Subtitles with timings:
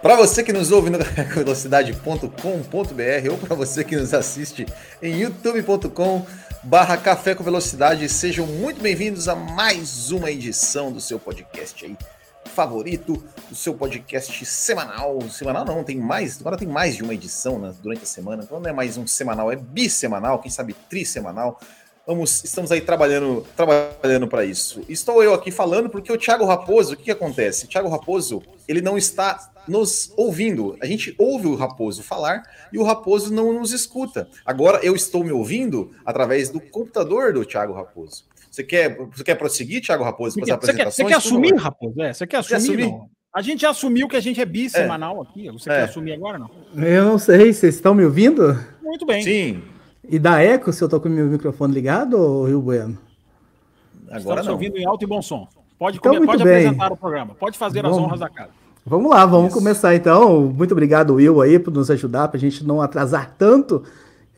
[0.00, 0.98] Para você que nos ouve no
[1.34, 4.64] velocidade.com.br ou para você que nos assiste
[5.02, 6.24] em youtube.com
[6.62, 11.96] barra Café com Velocidade, sejam muito bem-vindos a mais uma edição do seu podcast aí
[12.44, 15.20] favorito, do seu podcast semanal.
[15.30, 18.60] Semanal não, tem mais, agora tem mais de uma edição né, durante a semana, então
[18.60, 21.60] não é mais um semanal, é bissemanal, quem sabe trissemanal.
[22.06, 24.80] Vamos, estamos aí trabalhando, trabalhando para isso.
[24.88, 27.66] Estou eu aqui falando porque o Thiago Raposo, o que, que acontece?
[27.66, 30.76] O Thiago Raposo, ele não está nos ouvindo.
[30.80, 34.28] A gente ouve o Raposo falar e o Raposo não nos escuta.
[34.44, 38.24] Agora eu estou me ouvindo através do computador do Thiago Raposo.
[38.50, 42.02] Você quer, você quer prosseguir, Thiago Raposo, com as Você quer, você quer assumir, Raposo?
[42.02, 42.76] É, você quer assumir?
[42.76, 43.08] Quer assumir?
[43.34, 45.28] A gente já assumiu que a gente é bissemanal é.
[45.28, 45.50] aqui.
[45.50, 45.74] Você é.
[45.76, 46.50] quer assumir agora não?
[46.74, 48.58] Eu não sei, vocês estão me ouvindo?
[48.82, 49.22] Muito bem.
[49.22, 49.62] Sim.
[50.08, 52.98] E dá eco se eu tô com o meu microfone ligado, Rio Bueno?
[54.06, 54.52] Agora Estamos não.
[54.54, 55.46] ouvindo em alto e bom som.
[55.78, 58.50] Pode, então, pode apresentar o programa, pode fazer vamos, as honras da casa.
[58.88, 59.58] Vamos lá, vamos Isso.
[59.58, 60.44] começar então.
[60.44, 63.82] Muito obrigado, Will, aí, por nos ajudar, para a gente não atrasar tanto.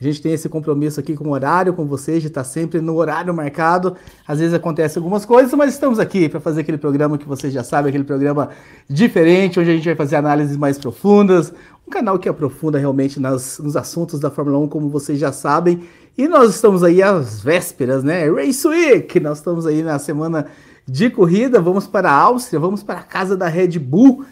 [0.00, 2.96] A gente tem esse compromisso aqui com o horário, com vocês, de estar sempre no
[2.96, 3.94] horário marcado.
[4.26, 7.62] Às vezes acontecem algumas coisas, mas estamos aqui para fazer aquele programa que vocês já
[7.62, 8.48] sabem, aquele programa
[8.88, 11.52] diferente, onde a gente vai fazer análises mais profundas,
[11.86, 15.84] um canal que aprofunda realmente nas, nos assuntos da Fórmula 1, como vocês já sabem.
[16.18, 18.28] E nós estamos aí às vésperas, né?
[18.28, 19.20] Race Week!
[19.20, 20.46] Nós estamos aí na semana
[20.88, 24.24] de corrida, vamos para a Áustria, vamos para a casa da Red Bull.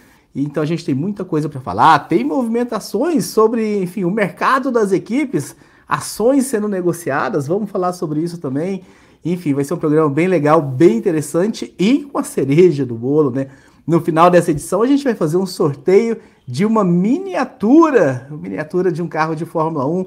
[0.43, 4.93] Então a gente tem muita coisa para falar, tem movimentações sobre, enfim, o mercado das
[4.93, 5.57] equipes,
[5.89, 8.83] ações sendo negociadas, vamos falar sobre isso também.
[9.25, 13.31] Enfim, vai ser um programa bem legal, bem interessante e com a cereja do bolo,
[13.31, 13.49] né?
[13.87, 19.01] No final dessa edição, a gente vai fazer um sorteio de uma miniatura, miniatura de
[19.01, 20.07] um carro de Fórmula 1.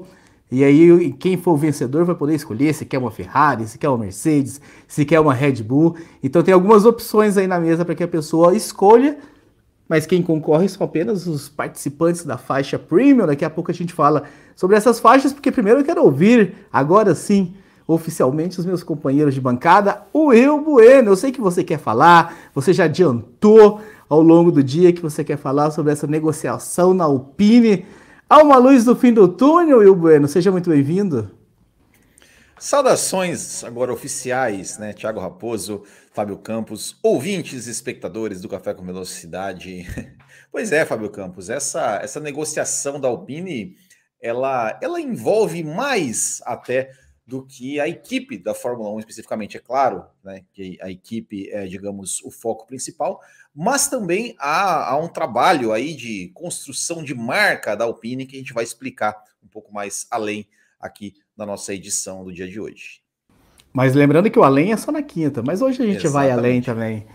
[0.52, 3.88] E aí, quem for o vencedor vai poder escolher se quer uma Ferrari, se quer
[3.88, 5.96] uma Mercedes, se quer uma Red Bull.
[6.22, 9.18] Então, tem algumas opções aí na mesa para que a pessoa escolha.
[9.92, 13.26] Mas quem concorre são apenas os participantes da faixa Premium.
[13.26, 14.22] Daqui a pouco a gente fala
[14.56, 17.52] sobre essas faixas, porque primeiro eu quero ouvir, agora sim,
[17.86, 21.10] oficialmente os meus companheiros de bancada, o Will Bueno.
[21.10, 25.22] Eu sei que você quer falar, você já adiantou ao longo do dia que você
[25.22, 27.84] quer falar sobre essa negociação na Alpine.
[28.30, 30.26] Há uma luz no fim do túnel, Will Bueno.
[30.26, 31.30] Seja muito bem-vindo.
[32.62, 34.92] Saudações agora oficiais, né?
[34.92, 39.84] Tiago Raposo, Fábio Campos, ouvintes e espectadores do Café com Velocidade.
[40.50, 43.74] Pois é, Fábio Campos, essa, essa negociação da Alpine,
[44.20, 46.92] ela, ela envolve mais até
[47.26, 51.66] do que a equipe da Fórmula 1 especificamente, é claro, né, que a equipe é,
[51.66, 53.18] digamos, o foco principal,
[53.54, 58.38] mas também há, há um trabalho aí de construção de marca da Alpine que a
[58.38, 60.46] gente vai explicar um pouco mais além
[60.78, 63.00] aqui na nossa edição do dia de hoje.
[63.72, 66.12] Mas lembrando que o além é só na quinta, mas hoje a gente Exatamente.
[66.12, 67.06] vai além também.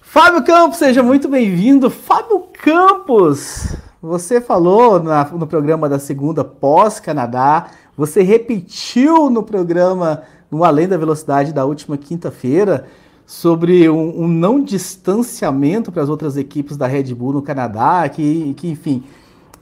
[0.00, 1.88] Fábio Campos, seja muito bem-vindo.
[1.88, 7.70] Fábio Campos, você falou na, no programa da segunda pós-Canadá
[8.00, 12.86] você repetiu no programa no Além da Velocidade da última quinta-feira
[13.26, 18.54] sobre um, um, não distanciamento para as outras equipes da Red Bull no Canadá, que,
[18.54, 19.04] que, enfim,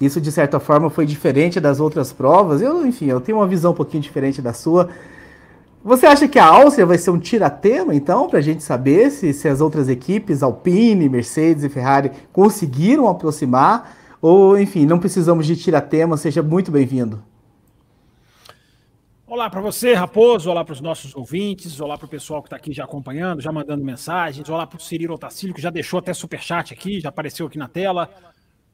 [0.01, 2.63] isso de certa forma foi diferente das outras provas.
[2.63, 4.89] Eu, enfim, eu tenho uma visão um pouquinho diferente da sua.
[5.85, 9.33] Você acha que a Áustria vai ser um tiratema, então, para a gente saber se,
[9.33, 13.97] se as outras equipes, Alpine, Mercedes e Ferrari, conseguiram aproximar?
[14.21, 16.17] Ou, enfim, não precisamos de tiratema?
[16.17, 17.23] Seja muito bem-vindo.
[19.27, 20.51] Olá para você, Raposo.
[20.51, 21.81] Olá para os nossos ouvintes.
[21.81, 24.49] Olá para o pessoal que está aqui já acompanhando, já mandando mensagens.
[24.49, 27.69] Olá para o Cirilo Otacílio, que já deixou até superchat aqui, já apareceu aqui na
[27.69, 28.11] tela.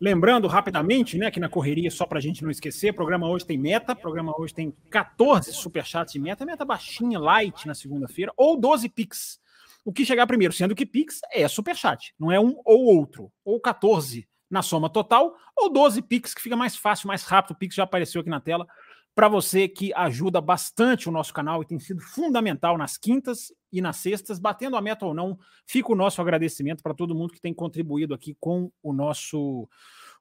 [0.00, 3.56] Lembrando rapidamente, né, que na correria, só para a gente não esquecer, programa hoje tem
[3.56, 8.88] meta, programa hoje tem 14 superchats de meta, meta baixinha, light na segunda-feira, ou 12
[8.88, 9.38] Pix.
[9.84, 13.60] O que chegar primeiro, sendo que Pix é superchat, não é um ou outro, ou
[13.60, 17.52] 14 na soma total, ou 12 Pix, que fica mais fácil, mais rápido.
[17.52, 18.66] O Pix já apareceu aqui na tela
[19.14, 23.80] para você que ajuda bastante o nosso canal e tem sido fundamental nas quintas e
[23.80, 27.40] nas sextas, batendo a meta ou não, fica o nosso agradecimento para todo mundo que
[27.40, 29.68] tem contribuído aqui com o nosso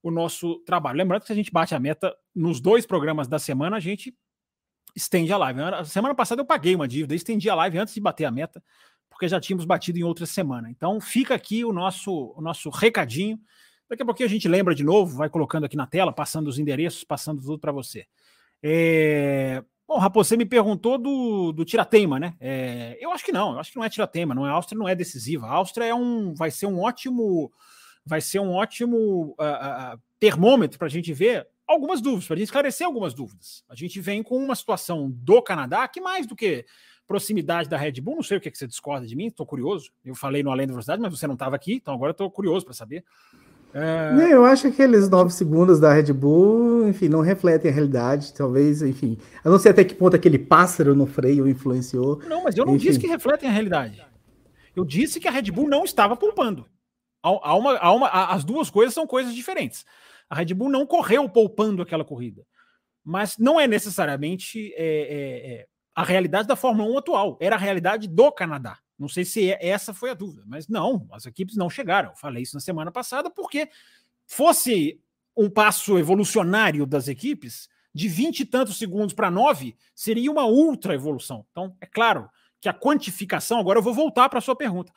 [0.02, 0.98] o nosso trabalho.
[0.98, 4.14] Lembrando que se a gente bate a meta nos dois programas da semana, a gente
[4.94, 5.60] estende a live.
[5.86, 8.62] Semana passada eu paguei uma dívida, estendi a live antes de bater a meta,
[9.10, 10.70] porque já tínhamos batido em outra semana.
[10.70, 13.40] Então fica aqui o nosso o nosso recadinho.
[13.90, 16.60] Daqui a pouquinho a gente lembra de novo, vai colocando aqui na tela, passando os
[16.60, 18.06] endereços, passando tudo para você.
[18.62, 19.64] É...
[19.88, 22.36] Bom, Raposo, você me perguntou do, do Tirateima, né?
[22.40, 22.98] É...
[23.00, 24.88] Eu acho que não, eu acho que não é Tirateima, não é a Áustria não
[24.88, 25.46] é decisiva.
[25.48, 27.52] A Áustria é um, vai ser um ótimo,
[28.06, 32.38] vai ser um ótimo uh, uh, termômetro para a gente ver algumas dúvidas, para a
[32.38, 33.64] gente esclarecer algumas dúvidas.
[33.68, 36.66] A gente vem com uma situação do Canadá que mais do que
[37.06, 39.46] proximidade da Red Bull, não sei o que, é que você discorda de mim, estou
[39.46, 39.92] curioso.
[40.04, 42.66] Eu falei no Além da Velocidade, mas você não estava aqui, então agora estou curioso
[42.66, 43.04] para saber.
[43.74, 44.32] É...
[44.32, 48.34] Eu acho que aqueles nove segundos da Red Bull, enfim, não refletem a realidade.
[48.34, 49.18] Talvez, enfim.
[49.44, 52.20] Eu não sei até que ponto aquele pássaro no freio influenciou.
[52.28, 52.88] Não, mas eu não enfim.
[52.88, 54.06] disse que refletem a realidade.
[54.76, 56.66] Eu disse que a Red Bull não estava poupando.
[57.22, 59.86] Há uma, há uma, as duas coisas são coisas diferentes.
[60.30, 62.46] A Red Bull não correu poupando aquela corrida.
[63.04, 67.38] Mas não é necessariamente é, é, é a realidade da Fórmula 1 atual.
[67.40, 68.78] Era a realidade do Canadá.
[68.98, 72.10] Não sei se é, essa foi a dúvida, mas não, as equipes não chegaram.
[72.12, 73.70] Eu falei isso na semana passada, porque
[74.26, 75.00] fosse
[75.36, 80.96] um passo evolucionário das equipes, de 20 e tantos segundos para 9, seria uma ultra
[80.96, 81.46] evolução.
[81.52, 82.30] Então, é claro
[82.60, 84.92] que a quantificação, agora eu vou voltar para a sua pergunta.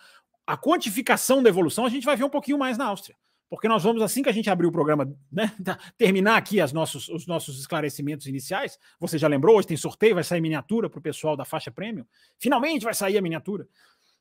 [0.47, 3.17] A quantificação da evolução a gente vai ver um pouquinho mais na Áustria
[3.49, 5.53] porque nós vamos, assim que a gente abrir o programa, né,
[5.97, 8.79] terminar aqui as nossos, os nossos esclarecimentos iniciais.
[8.99, 12.05] Você já lembrou, hoje tem sorteio, vai sair miniatura para o pessoal da faixa premium.
[12.39, 13.69] Finalmente vai sair a miniatura.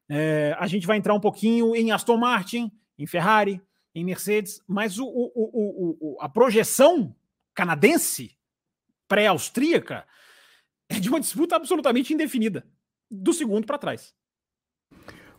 [0.07, 3.59] É, a gente vai entrar um pouquinho em Aston Martin, em Ferrari,
[3.95, 7.15] em Mercedes, mas o, o, o, a projeção
[7.53, 8.37] canadense
[9.07, 10.05] pré-austríaca
[10.87, 12.67] é de uma disputa absolutamente indefinida,
[13.09, 14.13] do segundo para trás.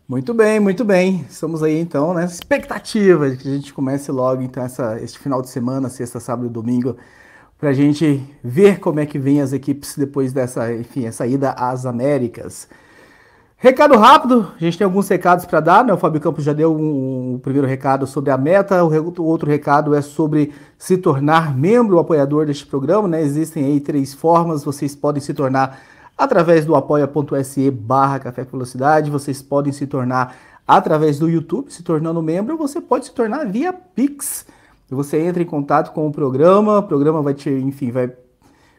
[0.09, 1.27] Muito bem, muito bem.
[1.29, 5.43] Estamos aí então nessa expectativa de que a gente comece logo então essa, este final
[5.43, 6.97] de semana, sexta, sábado e domingo,
[7.59, 11.51] para a gente ver como é que vem as equipes depois dessa, enfim, essa ida
[11.51, 12.69] às Américas.
[13.57, 15.93] Recado rápido, a gente tem alguns recados para dar, né?
[15.93, 19.51] O Fábio Campos já deu um, um, primeiro recado sobre a meta, o, o outro
[19.51, 23.23] recado é sobre se tornar membro, apoiador deste programa, né?
[23.23, 25.81] Existem aí três formas, vocês podem se tornar
[26.17, 29.11] através do apoia.se barra Café com Velocidade.
[29.11, 30.37] Vocês podem se tornar
[30.67, 34.47] através do YouTube, se tornando membro, você pode se tornar via Pix.
[34.91, 38.13] Você entra em contato com o programa, o programa vai te, enfim, vai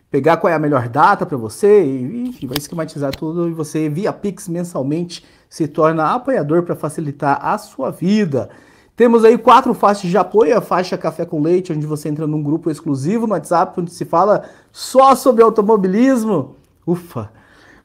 [0.09, 3.89] pegar qual é a melhor data para você, e, enfim, vai esquematizar tudo e você
[3.89, 8.49] via Pix mensalmente se torna apoiador para facilitar a sua vida.
[8.95, 12.41] Temos aí quatro faixas de apoio, a faixa Café com Leite, onde você entra num
[12.41, 16.55] grupo exclusivo no WhatsApp, onde se fala só sobre automobilismo.
[16.87, 17.29] Ufa!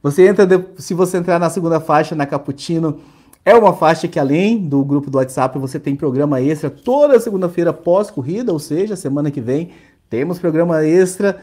[0.01, 0.47] Você entra,
[0.79, 3.01] se você entrar na segunda faixa, na Cappuccino,
[3.45, 7.73] é uma faixa que além do grupo do WhatsApp, você tem programa extra toda segunda-feira
[7.73, 9.71] pós-corrida, ou seja, semana que vem
[10.09, 11.41] temos programa extra.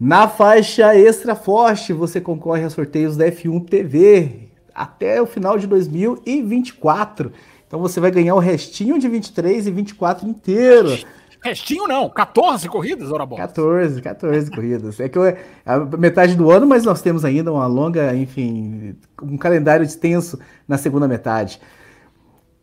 [0.00, 5.66] Na faixa Extra Forte, você concorre a sorteios da F1 TV até o final de
[5.68, 7.30] 2024.
[7.68, 10.98] Então você vai ganhar o restinho de 23 e 24 inteiro.
[11.42, 13.36] Restinho não, 14 corridas, ora bom.
[13.36, 15.00] 14, 14 corridas.
[15.00, 15.36] É que eu,
[15.66, 20.78] a metade do ano, mas nós temos ainda uma longa, enfim, um calendário extenso na
[20.78, 21.60] segunda metade.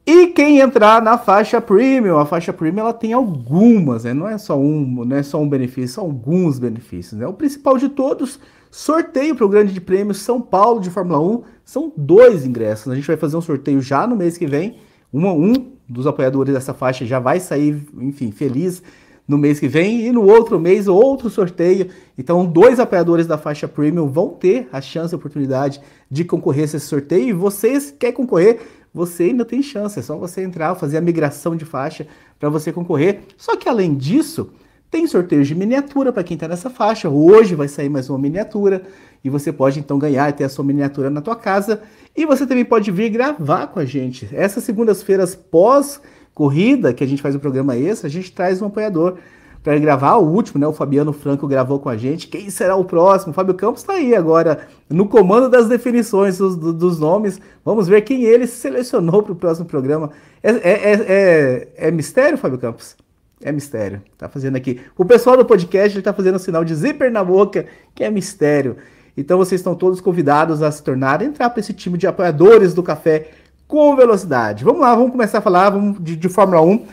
[0.06, 4.14] E quem entrar na faixa premium, a faixa premium ela tem algumas, né?
[4.14, 7.20] não é só um, não é só um benefício, são alguns benefícios.
[7.20, 7.28] Né?
[7.28, 8.40] O principal de todos,
[8.72, 12.92] sorteio para o Grande Prêmio São Paulo de Fórmula 1, são dois ingressos.
[12.92, 14.78] A gente vai fazer um sorteio já no mês que vem,
[15.12, 18.84] uma, um dos apoiadores dessa faixa já vai sair, enfim, feliz
[19.28, 21.88] no mês que vem e no outro mês outro sorteio.
[22.18, 26.66] Então, dois apoiadores da faixa premium vão ter a chance, a oportunidade de concorrer a
[26.66, 27.30] esse sorteio.
[27.30, 28.60] E vocês quer concorrer,
[28.94, 30.00] você ainda tem chance.
[30.00, 32.08] É só você entrar, fazer a migração de faixa
[32.40, 33.22] para você concorrer.
[33.38, 34.52] Só que além disso,
[34.92, 37.10] tem sorteios de miniatura para quem está nessa faixa.
[37.10, 38.82] Hoje vai sair mais uma miniatura
[39.24, 41.82] e você pode então ganhar e ter a sua miniatura na tua casa.
[42.16, 44.28] E você também pode vir gravar com a gente.
[44.34, 46.02] Essas segundas-feiras pós
[46.34, 49.18] corrida, que a gente faz o programa extra, a gente traz um apoiador
[49.62, 50.16] para gravar.
[50.16, 50.66] O último, né?
[50.66, 52.28] O Fabiano Franco gravou com a gente.
[52.28, 53.32] Quem será o próximo?
[53.32, 57.40] O Fábio Campos está aí agora no comando das definições dos, dos, nomes.
[57.64, 60.10] Vamos ver quem ele selecionou para o próximo programa.
[60.42, 62.96] É, é, é, é, é mistério, Fábio Campos?
[63.42, 64.02] É mistério.
[64.18, 64.82] Tá fazendo aqui.
[64.98, 67.66] O pessoal do podcast está fazendo um sinal de zíper na boca,
[67.96, 68.78] que é mistério.
[69.16, 72.84] Então vocês estão todos convidados a se tornar, entrar para esse time de apoiadores do
[72.84, 73.30] café
[73.68, 74.64] com velocidade.
[74.64, 76.86] Vamos lá, vamos começar a falar vamos de, de Fórmula 1,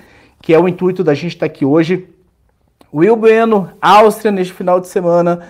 [0.43, 2.09] que é o intuito da gente estar tá aqui hoje.
[2.93, 5.41] Will Bueno, Áustria, neste final de semana.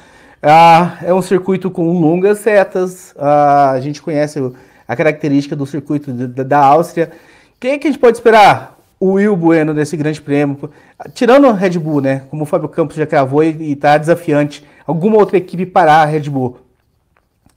[0.42, 3.14] Ah, é um circuito com longas setas.
[3.18, 4.38] Ah, a gente conhece
[4.86, 7.10] a característica do circuito da, da Áustria.
[7.58, 8.75] Quem é que a gente pode esperar?
[8.98, 10.70] O Will Bueno nesse grande prêmio.
[11.14, 12.20] Tirando a Red Bull, né?
[12.30, 16.30] Como o Fábio Campos já cravou e está desafiante, alguma outra equipe parar a Red
[16.30, 16.58] Bull.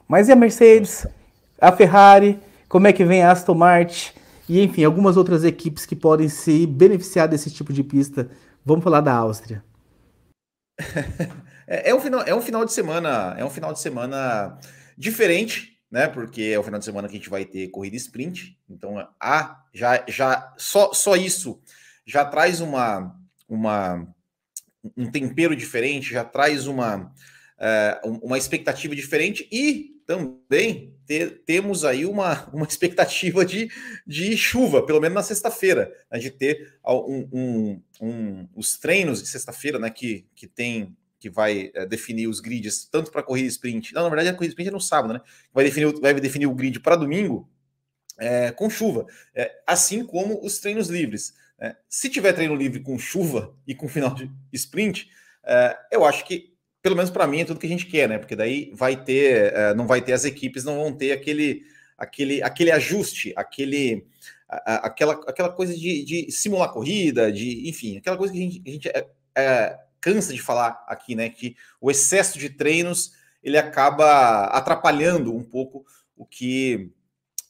[0.08, 1.08] Mas e a Mercedes,
[1.60, 4.12] a Ferrari, como é que vem a Aston Martin
[4.48, 8.30] e enfim, algumas outras equipes que podem se beneficiar desse tipo de pista.
[8.66, 9.64] Vamos falar da Áustria.
[11.72, 14.58] É, é, um final, é um final de semana, é um final de semana
[14.98, 16.08] diferente, né?
[16.08, 18.58] Porque é o final de semana que a gente vai ter corrida sprint.
[18.70, 21.62] Então, a, já, já só, só isso
[22.06, 23.16] já traz uma,
[23.48, 24.08] uma
[24.96, 27.14] um tempero diferente, já traz uma,
[28.04, 30.96] uh, uma expectativa diferente e também
[31.46, 33.70] temos aí uma, uma expectativa de,
[34.08, 39.30] de chuva, pelo menos na sexta-feira, né, de ter um, um, um, os treinos de
[39.30, 43.94] sexta-feira, né, que, que tem que vai é, definir os grids tanto para corrida sprint.
[43.94, 45.22] Não, na verdade a corrida sprint é no sábado, né?
[45.54, 47.50] Vai definir, vai definir o grid para domingo
[48.18, 51.34] é, com chuva, é, assim como os treinos livres.
[51.58, 51.76] Né.
[51.88, 55.10] Se tiver treino livre com chuva e com final de sprint,
[55.44, 58.18] é, eu acho que pelo menos para mim é tudo que a gente quer, né?
[58.18, 61.64] Porque daí vai ter, é, não vai ter as equipes, não vão ter aquele,
[61.98, 64.06] aquele, aquele ajuste, aquele,
[64.48, 68.70] aquela, aquela coisa de, de, simular corrida, de, enfim, aquela coisa que a gente, a
[68.70, 69.08] gente é,
[69.38, 71.30] é, cansa de falar aqui, né?
[71.30, 73.14] Que o excesso de treinos
[73.44, 76.92] ele acaba atrapalhando um pouco o que,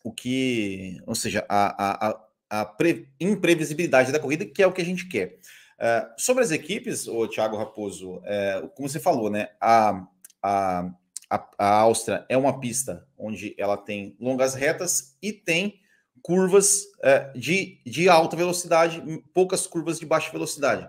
[0.03, 2.75] o que, ou seja, a, a, a, a
[3.19, 5.39] imprevisibilidade da corrida, que é o que a gente quer.
[5.79, 9.47] Uh, sobre as equipes, o Thiago Raposo, uh, como você falou, né?
[9.61, 10.05] A,
[10.43, 10.91] a,
[11.29, 15.79] a, a, Áustria é uma pista onde ela tem longas retas e tem
[16.21, 19.01] curvas uh, de, de alta velocidade,
[19.33, 20.87] poucas curvas de baixa velocidade.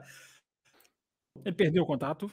[1.45, 2.31] Ele perdeu o contato.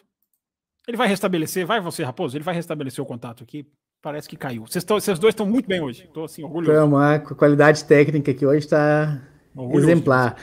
[0.87, 3.67] Ele vai restabelecer, vai você, Raposo, ele vai restabelecer o contato aqui.
[4.01, 4.65] Parece que caiu.
[4.65, 6.03] Vocês, tão, vocês dois estão muito bem hoje.
[6.03, 6.71] Estou assim, orgulhoso.
[6.71, 9.21] Então, a qualidade técnica aqui hoje está
[9.73, 10.37] exemplar.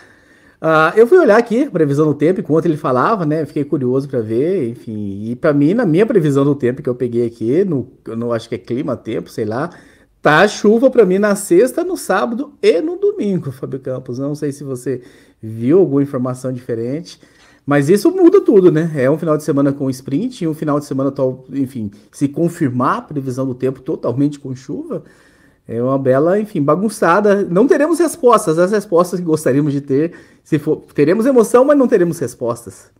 [0.61, 3.45] Uh, eu fui olhar aqui, previsão do tempo, enquanto ele falava, né?
[3.45, 5.31] Fiquei curioso para ver, enfim.
[5.31, 8.49] E para mim, na minha previsão do tempo que eu peguei aqui, no, no acho
[8.49, 9.71] que é clima, tempo, sei lá,
[10.23, 14.19] tá chuva para mim na sexta, no sábado e no domingo, Fábio Campos.
[14.19, 15.03] Não sei se você
[15.43, 17.21] viu alguma informação diferente.
[17.67, 18.91] Mas isso muda tudo, né?
[18.95, 21.13] É um final de semana com sprint, e um final de semana,
[21.51, 25.03] enfim, se confirmar a previsão do tempo totalmente com chuva,
[25.67, 27.43] é uma bela, enfim, bagunçada.
[27.43, 30.13] Não teremos respostas, as respostas que gostaríamos de ter.
[30.43, 32.91] Se for, teremos emoção, mas não teremos respostas.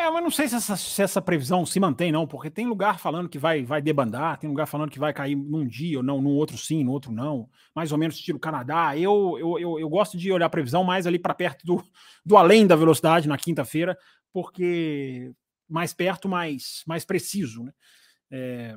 [0.00, 2.98] É, mas não sei se essa, se essa, previsão se mantém, não, porque tem lugar
[2.98, 6.22] falando que vai, vai debandar, tem lugar falando que vai cair num dia ou não,
[6.22, 8.96] num outro sim, no outro não, mais ou menos estilo Canadá.
[8.96, 11.84] Eu, eu, eu, eu gosto de olhar a previsão mais ali para perto do,
[12.24, 13.94] do além da velocidade na quinta-feira,
[14.32, 15.32] porque
[15.68, 17.72] mais perto, mais, mais preciso, né?
[18.30, 18.76] É,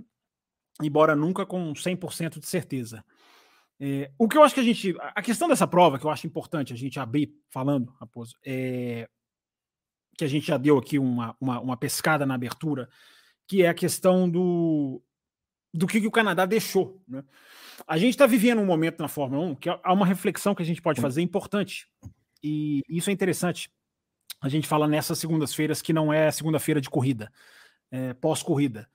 [0.82, 3.02] embora nunca com 100% de certeza.
[3.80, 4.94] É, o que eu acho que a gente.
[5.00, 9.08] A questão dessa prova, que eu acho importante a gente abrir falando, Raposo, é,
[10.18, 12.90] que a gente já deu aqui uma, uma, uma pescada na abertura,
[13.48, 15.02] que é a questão do,
[15.74, 17.02] do que, que o Canadá deixou.
[17.08, 17.24] Né?
[17.88, 20.66] A gente está vivendo um momento na Fórmula 1 que há uma reflexão que a
[20.66, 21.88] gente pode fazer importante.
[22.44, 23.72] E isso é interessante.
[24.42, 27.32] A gente fala nessas segundas-feiras que não é segunda-feira de corrida,
[27.90, 28.90] é, pós-corrida.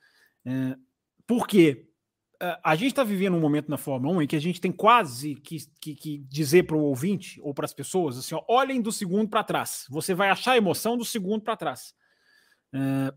[0.44, 0.76] É,
[1.26, 1.87] por quê?
[2.62, 5.34] A gente está vivendo um momento na Fórmula 1 em que a gente tem quase
[5.34, 8.92] que, que, que dizer para o ouvinte ou para as pessoas assim: ó, olhem do
[8.92, 9.86] segundo para trás.
[9.90, 11.94] Você vai achar emoção do segundo para trás.
[12.72, 13.12] É,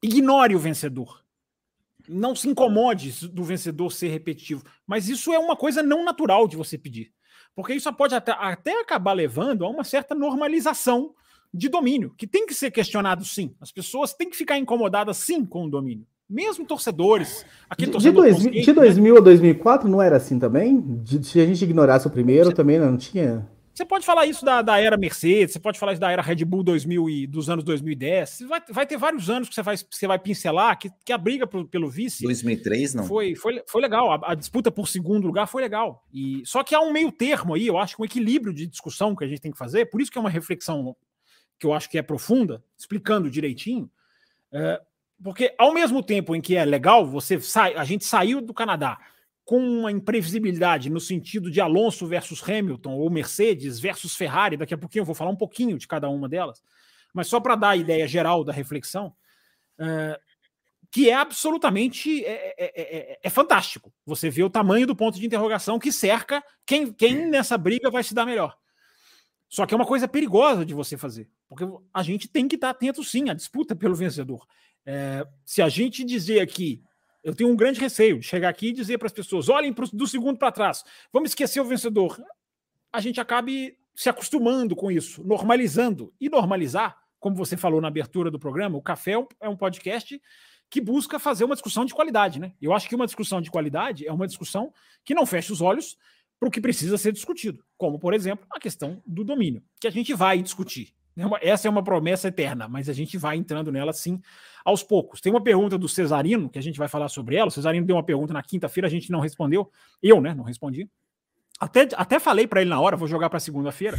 [0.00, 1.24] ignore o vencedor.
[2.08, 4.62] Não se incomode do vencedor ser repetitivo.
[4.86, 7.12] Mas isso é uma coisa não natural de você pedir.
[7.56, 11.12] Porque isso pode até, até acabar levando a uma certa normalização
[11.52, 13.56] de domínio, que tem que ser questionado sim.
[13.60, 17.44] As pessoas têm que ficar incomodadas sim com o domínio mesmo torcedores.
[17.68, 19.20] Aquele torcedor de, dois, de 2000 né?
[19.20, 20.80] a 2004 não era assim também?
[21.02, 23.48] De, se a gente ignorasse o primeiro, você, também não tinha.
[23.74, 26.44] Você pode falar isso da, da era Mercedes, você pode falar isso da era Red
[26.44, 28.44] Bull 2000 e dos anos 2010.
[28.48, 31.46] Vai, vai ter vários anos que você vai, você vai pincelar que, que a briga
[31.46, 32.22] pro, pelo vice.
[32.22, 33.04] 2003, não?
[33.04, 34.12] Foi, foi, foi legal.
[34.12, 36.04] A, a, disputa por segundo lugar foi legal.
[36.12, 39.24] E Só que há um meio termo aí, eu acho, um equilíbrio de discussão que
[39.24, 39.86] a gente tem que fazer.
[39.86, 40.96] Por isso que é uma reflexão
[41.58, 43.90] que eu acho que é profunda, explicando direitinho.
[44.52, 44.80] É,
[45.24, 49.00] porque ao mesmo tempo em que é legal, você sai, a gente saiu do Canadá
[49.42, 54.78] com uma imprevisibilidade no sentido de Alonso versus Hamilton ou Mercedes versus Ferrari, daqui a
[54.78, 56.62] pouquinho eu vou falar um pouquinho de cada uma delas,
[57.14, 59.14] mas só para dar a ideia geral da reflexão,
[59.78, 60.20] é,
[60.90, 63.90] que é absolutamente é, é, é, fantástico.
[64.04, 68.04] Você vê o tamanho do ponto de interrogação que cerca quem, quem nessa briga vai
[68.04, 68.54] se dar melhor.
[69.48, 71.64] Só que é uma coisa perigosa de você fazer, porque
[71.94, 74.46] a gente tem que estar atento sim à disputa pelo vencedor.
[74.86, 76.82] É, se a gente dizer aqui,
[77.22, 79.88] eu tenho um grande receio de chegar aqui e dizer para as pessoas: olhem pro,
[79.92, 82.22] do segundo para trás, vamos esquecer o vencedor.
[82.92, 86.12] A gente acabe se acostumando com isso, normalizando.
[86.20, 89.56] E normalizar, como você falou na abertura do programa, o Café é um, é um
[89.56, 90.20] podcast
[90.68, 92.40] que busca fazer uma discussão de qualidade.
[92.40, 92.52] Né?
[92.60, 94.72] Eu acho que uma discussão de qualidade é uma discussão
[95.04, 95.96] que não fecha os olhos
[96.38, 99.90] para o que precisa ser discutido, como, por exemplo, a questão do domínio, que a
[99.90, 100.92] gente vai discutir
[101.40, 104.20] essa é uma promessa eterna, mas a gente vai entrando nela sim
[104.64, 105.20] aos poucos.
[105.20, 107.48] Tem uma pergunta do Cesarino, que a gente vai falar sobre ela.
[107.48, 109.70] O Cesarino deu uma pergunta na quinta-feira, a gente não respondeu.
[110.02, 110.88] Eu, né, não respondi.
[111.60, 113.96] Até, até falei para ele na hora, vou jogar para segunda-feira,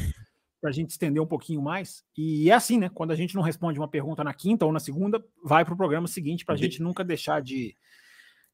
[0.59, 2.03] para a gente estender um pouquinho mais.
[2.17, 2.89] E é assim, né?
[2.89, 5.77] Quando a gente não responde uma pergunta na quinta ou na segunda, vai para o
[5.77, 7.77] programa seguinte, para a gente nunca deixar de,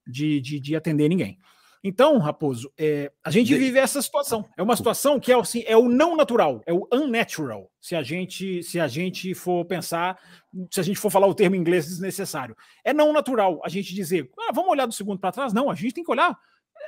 [0.06, 1.39] de, de, de atender ninguém.
[1.84, 4.48] Então, Raposo, é, a gente vive essa situação.
[4.56, 7.72] É uma situação que é, assim, é o não natural, é o unnatural.
[7.82, 10.20] Se a gente, se a gente for pensar,
[10.70, 13.96] se a gente for falar o termo em inglês desnecessário, é não natural a gente
[13.96, 15.54] dizer, ah, vamos olhar do segundo para trás.
[15.54, 16.38] Não, a gente tem que olhar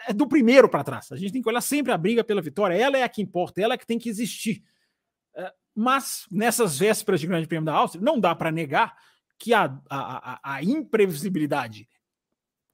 [0.08, 1.12] é do primeiro para trás.
[1.12, 2.76] A gente tem que olhar sempre a briga pela vitória.
[2.76, 4.64] Ela é a que importa, ela é que tem que existir.
[5.36, 8.96] É, mas nessas vésperas de Grande Prêmio da Áustria, não dá para negar
[9.38, 11.88] que a, a, a, a imprevisibilidade,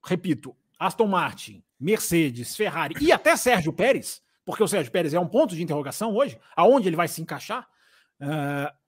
[0.03, 5.27] repito, Aston Martin, Mercedes, Ferrari e até Sérgio Pérez, porque o Sérgio Pérez é um
[5.27, 7.67] ponto de interrogação hoje, aonde ele vai se encaixar,
[8.21, 8.79] uh,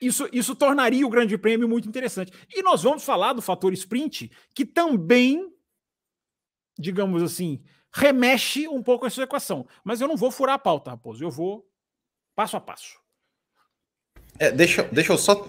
[0.00, 2.32] isso, isso tornaria o Grande Prêmio muito interessante.
[2.54, 5.52] E nós vamos falar do fator sprint, que também,
[6.78, 9.66] digamos assim, remexe um pouco essa equação.
[9.82, 11.66] Mas eu não vou furar a pauta, Raposo, eu vou
[12.34, 13.03] passo a passo.
[14.38, 15.46] É, deixa, deixa eu só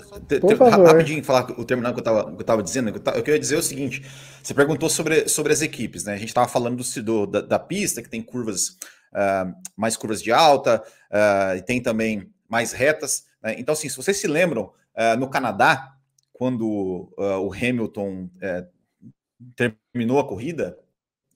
[0.88, 2.89] rapidinho falar o terminar o que eu estava dizendo.
[2.89, 4.04] Eu, eu queria dizer o seguinte:
[4.42, 6.13] você perguntou sobre, sobre as equipes, né?
[6.13, 8.77] A gente estava falando do, do da, da, pista, que tem curvas,
[9.12, 13.25] uh, mais curvas de alta, uh, e tem também mais retas.
[13.42, 13.56] Né?
[13.58, 15.96] Então, assim, se vocês se lembram, uh, no Canadá,
[16.32, 18.30] quando o Hamilton
[19.56, 20.77] terminou a corrida,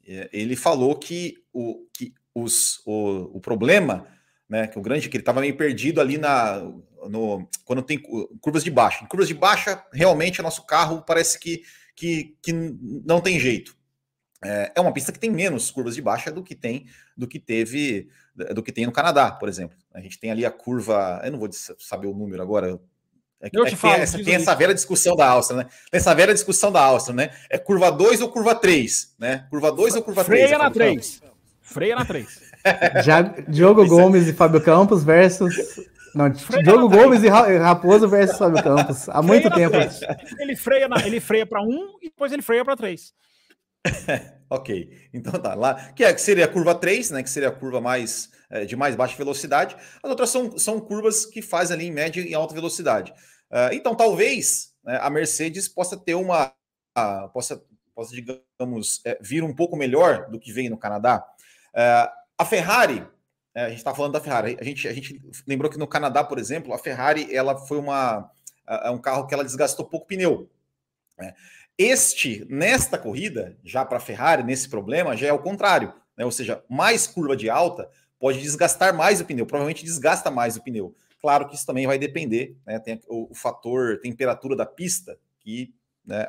[0.04, 4.06] ele falou que o, que os, o, o problema
[4.50, 4.66] né?
[4.66, 6.60] Que o grande que ele estava meio perdido ali na
[7.08, 8.00] no, quando tem
[8.42, 9.04] curvas de baixa.
[9.04, 11.64] Em curvas de baixa, realmente o nosso carro parece que,
[11.96, 13.78] que, que não tem jeito.
[14.44, 17.40] É, é uma pista que tem menos curvas de baixa do que tem do que
[17.40, 18.08] teve
[18.54, 19.78] do que tem no Canadá, por exemplo.
[19.94, 22.80] A gente tem ali a curva, eu não vou saber o número agora.
[23.42, 25.70] É, eu te é, falo, tem, essa, tem essa velha discussão da Áustria, né?
[25.92, 27.32] Tem essa velha discussão da Áustria, né?
[27.50, 29.46] É curva 2 ou curva 3, né?
[29.50, 30.44] Curva 2 ou curva 3?
[30.44, 31.22] Freia na 3.
[31.62, 32.42] Freia na 3.
[33.04, 35.56] Já, Diogo Gomes e Fábio Campos versus.
[36.16, 39.10] Não, freia Diogo Gomes e Raposo versus Fábio Campos.
[39.10, 39.76] Há muito tempo.
[40.40, 43.14] Ele freia, na, ele freia para um e depois ele freia para três.
[44.50, 45.92] ok, então tá lá.
[45.94, 47.24] Que, é, que seria a curva 3, né?
[47.24, 49.76] Que seria a curva mais é, de mais baixa velocidade.
[50.02, 53.12] As outras são, são curvas que fazem ali em média e alta velocidade.
[53.52, 56.52] Uh, então, talvez né, a Mercedes possa ter uma.
[56.98, 57.62] Uh, possa,
[57.96, 61.24] possa, digamos, é, vir um pouco melhor do que vem no Canadá.
[61.74, 63.06] Uh, a Ferrari,
[63.56, 66.38] a gente está falando da Ferrari, a gente, a gente lembrou que no Canadá, por
[66.38, 68.32] exemplo, a Ferrari ela foi uma,
[68.68, 70.50] é um carro que ela desgastou pouco pneu.
[71.18, 71.34] Né?
[71.78, 75.94] Este, nesta corrida, já para a Ferrari, nesse problema, já é o contrário.
[76.16, 76.26] Né?
[76.26, 80.64] Ou seja, mais curva de alta pode desgastar mais o pneu, provavelmente desgasta mais o
[80.64, 80.94] pneu.
[81.22, 82.80] Claro que isso também vai depender, né?
[82.80, 85.74] tem o, o fator temperatura da pista, que,
[86.06, 86.26] né,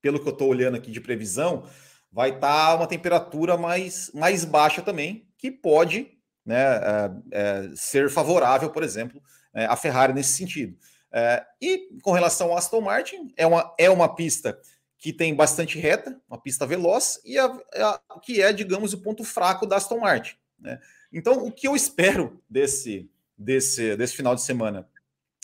[0.00, 1.64] pelo que eu estou olhando aqui de previsão,
[2.10, 6.17] vai estar tá uma temperatura mais, mais baixa também, que pode
[6.48, 10.78] né, é, é, ser favorável, por exemplo, é, à Ferrari nesse sentido.
[11.12, 14.58] É, e com relação ao Aston Martin, é uma, é uma pista
[14.96, 19.24] que tem bastante reta, uma pista veloz, e a, a, que é, digamos, o ponto
[19.24, 20.36] fraco da Aston Martin.
[20.58, 20.80] Né?
[21.12, 24.88] Então, o que eu espero desse, desse, desse final de semana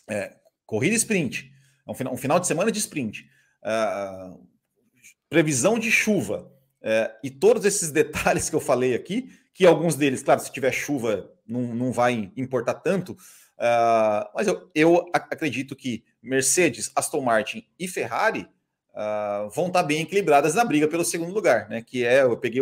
[0.09, 1.53] é corrida sprint,
[1.87, 3.29] um final, um final de semana de sprint,
[3.63, 4.43] uh,
[5.29, 10.23] previsão de chuva uh, e todos esses detalhes que eu falei aqui, que alguns deles,
[10.23, 13.13] claro, se tiver chuva, não, não vai importar tanto.
[13.13, 18.49] Uh, mas eu, eu acredito que Mercedes, Aston Martin e Ferrari
[18.91, 21.81] uh, vão estar bem equilibradas na briga pelo segundo lugar, né?
[21.81, 22.61] Que é, eu peguei,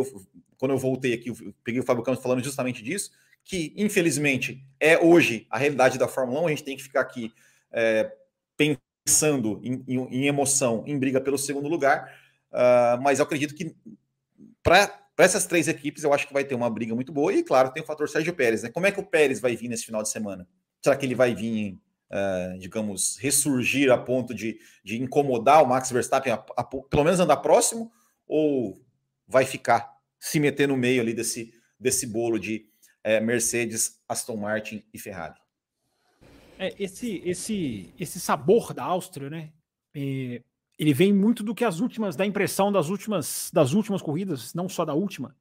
[0.58, 3.10] quando eu voltei aqui, eu peguei o Fábio Campos falando justamente disso,
[3.42, 7.32] que infelizmente é hoje a realidade da Fórmula 1, a gente tem que ficar aqui
[7.72, 8.12] é,
[8.56, 12.14] pensando em, em, em, emoção, em briga pelo segundo lugar,
[12.52, 13.74] uh, mas eu acredito que
[14.62, 14.86] para
[15.22, 17.32] para essas três equipes, eu acho que vai ter uma briga muito boa.
[17.32, 18.64] E, claro, tem o fator Sérgio Pérez.
[18.64, 18.70] Né?
[18.70, 20.48] Como é que o Pérez vai vir nesse final de semana?
[20.82, 21.78] Será que ele vai vir,
[22.10, 27.20] uh, digamos, ressurgir a ponto de, de incomodar o Max Verstappen, a, a, pelo menos
[27.20, 27.92] andar próximo?
[28.26, 28.84] Ou
[29.28, 32.66] vai ficar se meter no meio ali desse, desse bolo de
[33.04, 35.38] é, Mercedes, Aston Martin e Ferrari?
[36.58, 39.52] É, esse, esse, esse sabor da Áustria, né?
[39.94, 40.42] É,
[40.82, 44.68] ele vem muito do que as últimas, da impressão das últimas, das últimas corridas, não
[44.68, 45.36] só da última,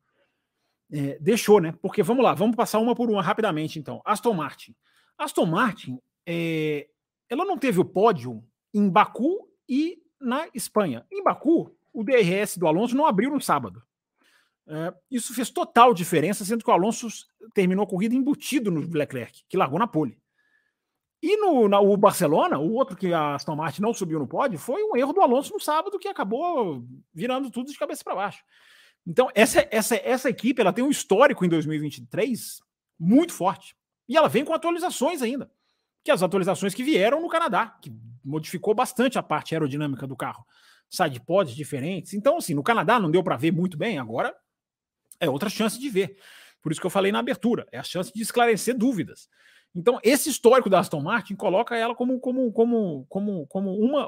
[0.92, 1.74] é, deixou, né?
[1.82, 4.04] Porque vamos lá, vamos passar uma por uma rapidamente, então.
[4.06, 4.76] Aston Martin.
[5.18, 6.88] Aston Martin, é,
[7.28, 11.08] ela não teve o pódio em Baku e na Espanha.
[11.12, 13.82] Em Baku, o DRS do Alonso não abriu no sábado.
[14.68, 17.08] É, isso fez total diferença, sendo que o Alonso
[17.52, 20.21] terminou a corrida embutido no Leclerc, que largou na pole.
[21.22, 24.58] E no na, o Barcelona, o outro que a Aston Martin não subiu no pódio,
[24.58, 28.44] foi um erro do Alonso no sábado que acabou virando tudo de cabeça para baixo.
[29.06, 32.60] Então, essa, essa, essa equipe ela tem um histórico em 2023
[33.00, 33.76] muito forte.
[34.08, 35.50] E ela vem com atualizações ainda.
[36.04, 37.92] Que as atualizações que vieram no Canadá, que
[38.24, 40.46] modificou bastante a parte aerodinâmica do carro.
[40.90, 42.14] Side pods diferentes.
[42.14, 44.36] Então, assim, no Canadá não deu para ver muito bem, agora
[45.20, 46.18] é outra chance de ver.
[46.62, 49.30] Por isso que eu falei na abertura, é a chance de esclarecer dúvidas.
[49.74, 54.08] Então, esse histórico da Aston Martin coloca ela como, como, como, como, como uma.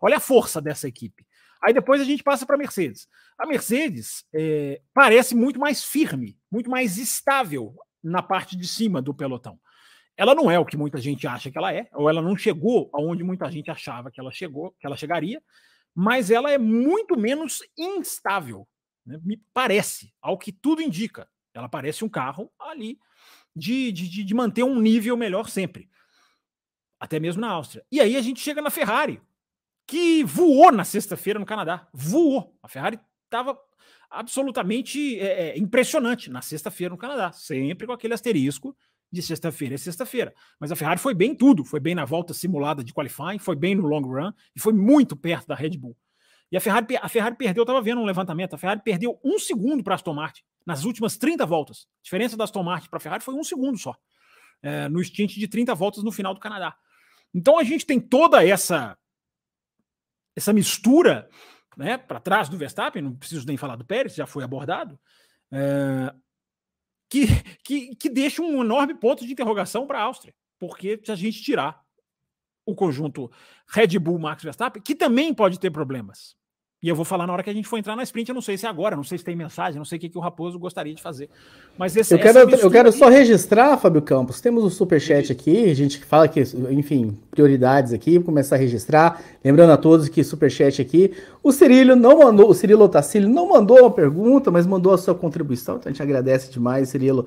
[0.00, 1.26] Olha a força dessa equipe.
[1.62, 3.08] Aí depois a gente passa para a Mercedes.
[3.36, 9.12] A Mercedes é, parece muito mais firme, muito mais estável na parte de cima do
[9.12, 9.58] pelotão.
[10.16, 12.88] Ela não é o que muita gente acha que ela é, ou ela não chegou
[12.92, 15.42] aonde muita gente achava que ela chegou, que ela chegaria,
[15.94, 18.66] mas ela é muito menos instável.
[19.04, 19.18] Né?
[19.22, 21.28] Me parece, ao que tudo indica.
[21.52, 22.98] Ela parece um carro ali
[23.54, 25.88] de, de, de manter um nível melhor sempre.
[26.98, 27.84] Até mesmo na Áustria.
[27.90, 29.20] E aí a gente chega na Ferrari,
[29.86, 31.88] que voou na sexta-feira no Canadá.
[31.92, 32.56] Voou.
[32.62, 33.58] A Ferrari estava
[34.10, 38.76] absolutamente é, é, impressionante na sexta-feira no Canadá, sempre com aquele asterisco
[39.12, 40.32] de sexta-feira é sexta-feira.
[40.58, 43.56] Mas a Ferrari foi bem em tudo, foi bem na volta simulada de qualifying, foi
[43.56, 45.96] bem no long run e foi muito perto da Red Bull.
[46.52, 49.38] E a Ferrari, a Ferrari perdeu, eu estava vendo um levantamento, a Ferrari perdeu um
[49.38, 51.86] segundo para Aston Martin nas últimas 30 voltas.
[52.00, 53.96] A diferença da Aston Martin para a Ferrari foi um segundo só,
[54.62, 56.76] é, no stint de 30 voltas no final do Canadá.
[57.34, 58.96] Então a gente tem toda essa
[60.36, 61.28] essa mistura
[61.76, 64.98] né, para trás do Verstappen, não preciso nem falar do Pérez, já foi abordado,
[65.52, 66.14] é,
[67.08, 67.26] que,
[67.64, 70.34] que, que deixa um enorme ponto de interrogação para a Áustria.
[70.58, 71.82] Porque se a gente tirar
[72.64, 73.30] o conjunto
[73.66, 76.36] Red Bull Max Verstappen, que também pode ter problemas,
[76.82, 78.30] e eu vou falar na hora que a gente for entrar na sprint.
[78.30, 80.08] Eu não sei se é agora, não sei se tem mensagem, não sei o que,
[80.08, 81.28] que o Raposo gostaria de fazer.
[81.76, 84.40] Mas esse, eu quero, eu quero só registrar, Fábio Campos.
[84.40, 85.70] Temos o superchat aqui.
[85.70, 86.40] A gente fala que,
[86.70, 88.16] enfim, prioridades aqui.
[88.16, 89.20] Vou começar a registrar.
[89.44, 91.12] Lembrando a todos que superchat aqui.
[91.42, 95.14] O Cirilo não mandou, o Cirilo Otacílio não mandou uma pergunta, mas mandou a sua
[95.14, 95.76] contribuição.
[95.76, 97.26] Então a gente agradece demais, Cirilo.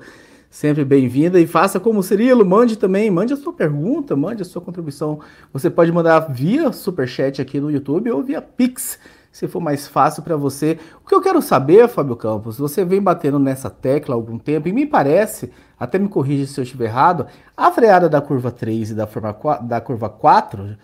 [0.50, 4.44] Sempre bem-vinda e faça como o Cirilo, mande também, mande a sua pergunta, mande a
[4.44, 5.18] sua contribuição.
[5.52, 8.98] Você pode mandar via superchat aqui no YouTube ou via Pix
[9.34, 10.78] se for mais fácil para você.
[11.04, 14.68] O que eu quero saber, Fábio Campos, você vem batendo nessa tecla há algum tempo
[14.68, 18.92] e me parece, até me corrija se eu estiver errado, a freada da curva 3
[18.92, 20.78] e da, forma, da curva 4,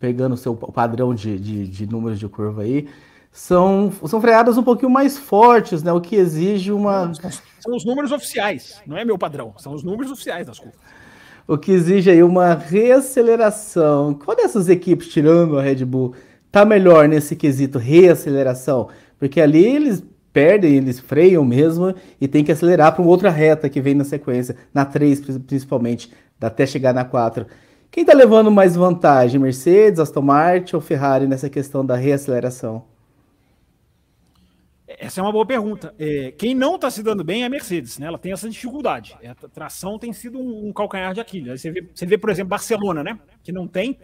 [0.00, 2.88] pegando o seu padrão de, de, de números de curva aí,
[3.30, 5.92] são, são freadas um pouquinho mais fortes, né?
[5.92, 7.12] O que exige uma.
[7.60, 10.80] São os números oficiais, não é meu padrão, são os números oficiais das curvas.
[11.46, 14.12] O que exige aí uma reaceleração.
[14.14, 16.12] Qual dessas equipes, tirando a Red Bull,
[16.56, 18.88] tá melhor nesse quesito reaceleração,
[19.18, 23.68] porque ali eles perdem, eles freiam mesmo e tem que acelerar para uma outra reta
[23.68, 27.46] que vem na sequência, na 3 principalmente, até chegar na 4.
[27.90, 32.84] Quem está levando mais vantagem, Mercedes, Aston Martin ou Ferrari nessa questão da reaceleração?
[34.86, 35.94] Essa é uma boa pergunta.
[35.98, 38.06] É, quem não está se dando bem é a Mercedes, né?
[38.06, 39.14] Ela tem essa dificuldade.
[39.22, 41.60] A tração tem sido um, um calcanhar de Aquiles.
[41.60, 43.18] Você vê, você vê, por exemplo, Barcelona, né?
[43.42, 43.98] Que não tem,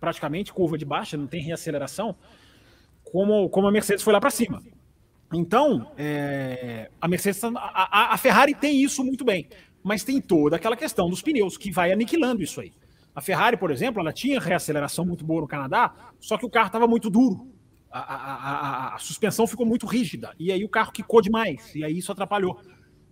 [0.00, 2.16] praticamente curva de baixa, não tem reaceleração,
[3.04, 4.60] como, como a Mercedes foi lá para cima.
[5.32, 9.48] Então, é, a Mercedes, a, a, a, Ferrari tem isso muito bem,
[9.82, 12.72] mas tem toda aquela questão dos pneus que vai aniquilando isso aí.
[13.14, 16.66] A Ferrari, por exemplo, ela tinha reaceleração muito boa no Canadá, só que o carro
[16.66, 17.48] estava muito duro.
[17.90, 21.96] A, a, a, suspensão ficou muito rígida e aí o carro quicou demais e aí
[21.96, 22.60] isso atrapalhou.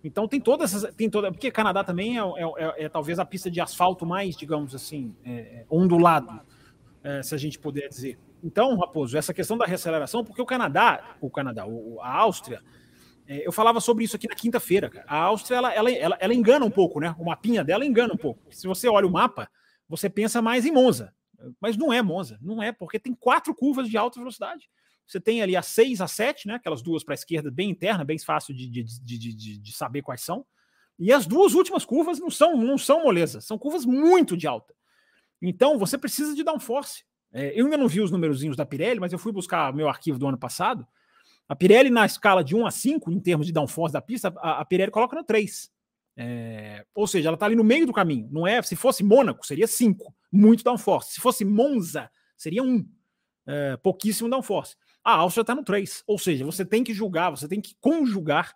[0.03, 3.23] Então tem todas essas, tem toda, porque Canadá também é, é, é, é talvez a
[3.23, 6.41] pista de asfalto mais, digamos assim, é, ondulado
[7.23, 8.17] se a gente puder dizer.
[8.43, 11.65] Então, Raposo, essa questão da reaceleração, porque o Canadá, o Canadá,
[12.01, 12.61] a Áustria,
[13.27, 14.91] é, eu falava sobre isso aqui na quinta-feira.
[15.07, 17.15] A Áustria, ela, ela, ela, ela, engana um pouco, né?
[17.17, 18.41] O mapinha dela engana um pouco.
[18.51, 19.49] Se você olha o mapa,
[19.87, 21.13] você pensa mais em Monza.
[21.59, 24.69] Mas não é Monza, não é, porque tem quatro curvas de alta velocidade.
[25.05, 26.55] Você tem ali a 6, a 7, né?
[26.55, 30.01] Aquelas duas para a esquerda, bem interna, bem fácil de, de, de, de, de saber
[30.01, 30.45] quais são.
[30.97, 34.73] E as duas últimas curvas não são, não são moleza, são curvas muito de alta.
[35.45, 37.03] Então, você precisa de downforce.
[37.31, 40.17] É, eu ainda não vi os numerozinhos da Pirelli, mas eu fui buscar meu arquivo
[40.17, 40.87] do ano passado.
[41.49, 44.61] A Pirelli, na escala de 1 a 5, em termos de downforce da pista, a,
[44.61, 45.69] a Pirelli coloca no 3.
[46.15, 48.29] É, ou seja, ela está ali no meio do caminho.
[48.31, 48.61] Não é?
[48.61, 50.15] Se fosse Mônaco, seria 5.
[50.31, 51.13] Muito downforce.
[51.13, 52.87] Se fosse Monza, seria 1.
[53.45, 54.77] É, pouquíssimo downforce.
[55.03, 56.03] A Áustria está no 3.
[56.07, 58.53] Ou seja, você tem que julgar, você tem que conjugar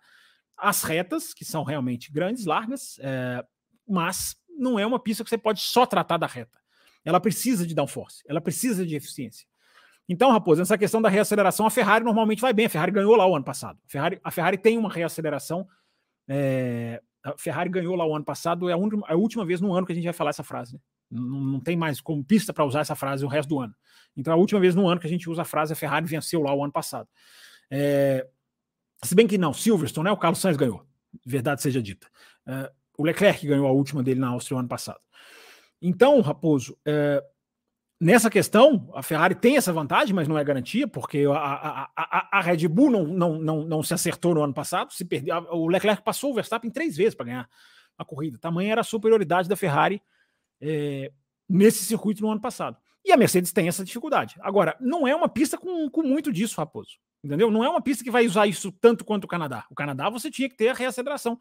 [0.56, 3.44] as retas, que são realmente grandes, largas, é,
[3.86, 6.58] mas não é uma pista que você pode só tratar da reta.
[7.04, 9.46] Ela precisa de downforce, ela precisa de eficiência.
[10.08, 12.64] Então, Raposo, nessa questão da reaceleração, a Ferrari normalmente vai bem.
[12.64, 13.78] A Ferrari ganhou lá o ano passado.
[13.84, 15.68] A Ferrari, a Ferrari tem uma reaceleração.
[16.26, 19.72] É, a Ferrari ganhou lá o ano passado, é a, última, a última vez no
[19.74, 20.74] ano que a gente vai falar essa frase.
[20.74, 20.80] Né?
[21.10, 23.74] Não, não tem mais como pista para usar essa frase o resto do ano.
[24.16, 26.42] Então, a última vez no ano que a gente usa a frase, a Ferrari venceu
[26.42, 27.08] lá o ano passado.
[27.70, 28.26] É,
[29.04, 30.10] se bem que não, Silverstone, né?
[30.10, 30.86] O Carlos Sainz ganhou,
[31.24, 32.08] verdade seja dita.
[32.46, 35.00] É, o Leclerc ganhou a última dele na Áustria o ano passado.
[35.80, 37.22] Então, Raposo, é,
[38.00, 42.38] nessa questão, a Ferrari tem essa vantagem, mas não é garantia, porque a, a, a,
[42.38, 44.92] a Red Bull não, não, não, não se acertou no ano passado.
[44.92, 47.48] Se perdeu, o Leclerc passou o Verstappen três vezes para ganhar
[47.96, 48.38] a corrida.
[48.38, 50.02] Tamanha era a superioridade da Ferrari
[50.60, 51.10] é,
[51.48, 52.76] nesse circuito no ano passado.
[53.04, 54.36] E a Mercedes tem essa dificuldade.
[54.40, 56.98] Agora, não é uma pista com, com muito disso, Raposo.
[57.22, 57.50] Entendeu?
[57.50, 59.64] Não é uma pista que vai usar isso tanto quanto o Canadá.
[59.70, 61.38] O Canadá você tinha que ter a reaceleração.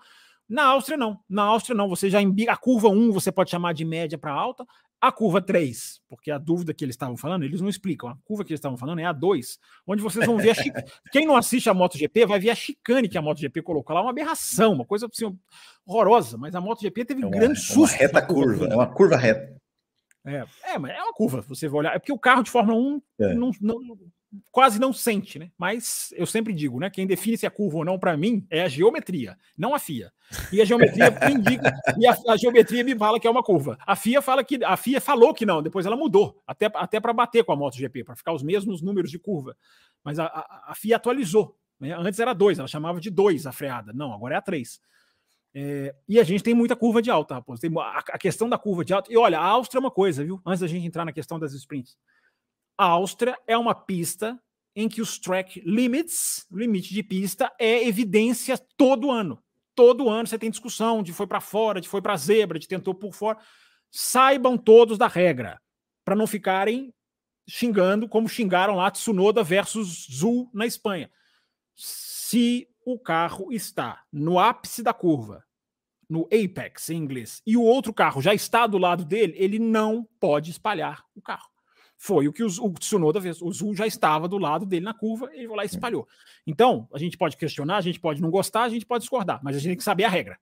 [0.49, 1.19] Na Áustria, não.
[1.29, 1.89] Na Áustria, não.
[1.89, 4.65] Você já embiga a curva 1, você pode chamar de média para alta.
[4.99, 8.09] A curva 3, porque a dúvida que eles estavam falando, eles não explicam.
[8.09, 10.73] A curva que eles estavam falando é a 2, onde vocês vão ver a chic...
[11.11, 14.09] Quem não assiste a MotoGP vai ver a chicane que a MotoGP colocou lá, uma
[14.09, 15.37] aberração, uma coisa assim,
[15.85, 16.35] horrorosa.
[16.35, 17.93] Mas a MotoGP teve é uma, grande susto.
[17.93, 19.55] É uma reta curva, é uma curva reta.
[20.25, 21.95] É, é, mas é uma curva, você vai olhar.
[21.95, 23.33] É porque o carro de Fórmula 1 é.
[23.35, 23.97] não, não,
[24.51, 25.51] quase não sente, né?
[25.57, 26.89] Mas eu sempre digo, né?
[26.89, 30.11] Quem define se é curva ou não para mim é a geometria, não a FIA.
[30.51, 33.77] E a geometria indica, e a, a, geometria me fala que é uma curva.
[33.85, 37.13] A FIA fala que a FIA falou que não, depois ela mudou, até, até para
[37.13, 39.55] bater com a MotoGP, para ficar os mesmos números de curva.
[40.03, 41.57] Mas a, a, a FIA atualizou.
[41.79, 41.93] Né?
[41.93, 43.93] Antes era dois, ela chamava de dois a freada.
[43.93, 44.79] Não, agora é a três.
[45.53, 47.61] É, e a gente tem muita curva de alta, Raposo.
[47.61, 49.11] Tem a, a, questão da curva de alta.
[49.11, 50.41] E olha, a Áustria é uma coisa, viu?
[50.45, 51.97] Antes da gente entrar na questão das sprints.
[52.77, 54.39] A Áustria é uma pista
[54.75, 59.41] em que os track limits, limite de pista, é evidência todo ano.
[59.73, 62.93] Todo ano você tem discussão de foi para fora, de foi para zebra, de tentou
[62.93, 63.39] por fora.
[63.89, 65.59] Saibam todos da regra,
[66.05, 66.93] para não ficarem
[67.49, 71.09] xingando como xingaram lá Tsunoda versus Zul na Espanha.
[71.73, 75.43] Se o carro está no ápice da curva,
[76.07, 80.07] no apex em inglês, e o outro carro já está do lado dele, ele não
[80.19, 81.56] pode espalhar o carro.
[81.97, 83.41] Foi o que o, o Tsunoda fez.
[83.41, 86.07] O Zul já estava do lado dele na curva, ele foi lá e espalhou.
[86.45, 89.55] Então, a gente pode questionar, a gente pode não gostar, a gente pode discordar, mas
[89.55, 90.39] a gente tem que saber a regra.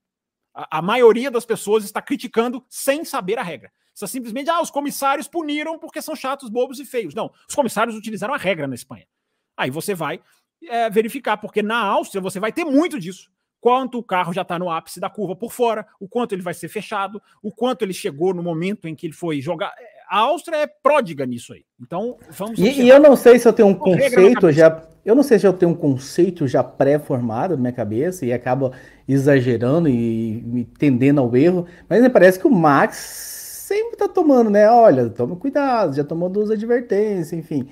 [0.53, 3.71] A, a maioria das pessoas está criticando sem saber a regra.
[3.93, 7.15] Está simplesmente, ah, os comissários puniram porque são chatos, bobos e feios.
[7.15, 9.07] Não, os comissários utilizaram a regra na Espanha.
[9.55, 10.19] Aí você vai
[10.63, 13.31] é, verificar, porque na Áustria você vai ter muito disso.
[13.61, 16.53] Quanto o carro já está no ápice da curva por fora, o quanto ele vai
[16.53, 19.73] ser fechado, o quanto ele chegou no momento em que ele foi jogar.
[20.09, 21.63] A Áustria é pródiga nisso aí.
[21.81, 22.59] Então, vamos.
[22.59, 24.83] E, e eu não sei se eu tenho um conceito já.
[25.03, 28.71] Eu não sei se eu tenho um conceito já pré-formado na minha cabeça e acaba
[29.07, 34.49] exagerando e me tendendo ao erro, mas me parece que o Max sempre tá tomando,
[34.49, 34.67] né?
[34.69, 37.67] Olha, toma cuidado, já tomou duas advertências, enfim.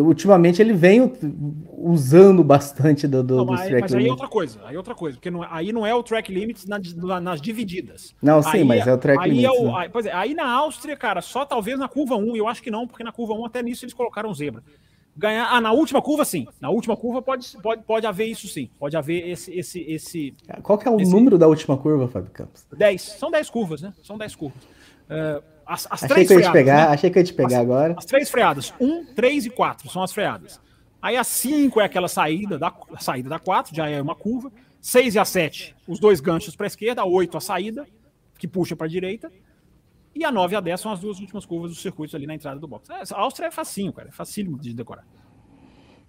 [0.00, 1.12] Ultimamente ele vem
[1.76, 4.94] usando bastante do, do, não, dos track mas aí é outra coisa, aí é outra
[4.94, 6.80] coisa, porque não, é, aí não é o track limits na,
[7.20, 8.14] nas divididas.
[8.22, 9.44] Não, sim, aí, mas é o track aí limits.
[9.44, 9.72] É o, né?
[9.76, 12.70] aí, pois é, aí na Áustria, cara, só talvez na curva 1, eu acho que
[12.70, 14.62] não, porque na curva 1 até nisso eles colocaram zebra.
[15.14, 18.70] Ganhar, ah, na última curva sim, na última curva pode, pode, pode haver isso sim,
[18.78, 21.12] pode haver esse esse esse Qual que é o esse...
[21.12, 22.66] número da última curva, Fábio Campos?
[22.74, 23.92] 10, são 10 curvas, né?
[24.02, 24.62] São 10 curvas.
[24.62, 26.94] Uh, as, as achei três que eu ia freadas, pegar, né?
[26.94, 27.94] Achei que eu ia te pegar as, agora.
[27.96, 30.60] As três freadas, 1, 3 e 4 são as freadas.
[31.00, 34.52] Aí a 5 é aquela saída da a saída da 4, já é uma curva.
[34.80, 37.02] 6 e a 7, os dois ganchos para a esquerda.
[37.02, 37.86] A 8, a saída,
[38.38, 39.30] que puxa para a direita.
[40.14, 42.34] E a 9 e a 10 são as duas últimas curvas dos circuitos ali na
[42.34, 42.90] entrada do box.
[42.90, 44.08] É, a Áustria é facinho, cara.
[44.08, 45.06] É facílimo de decorar.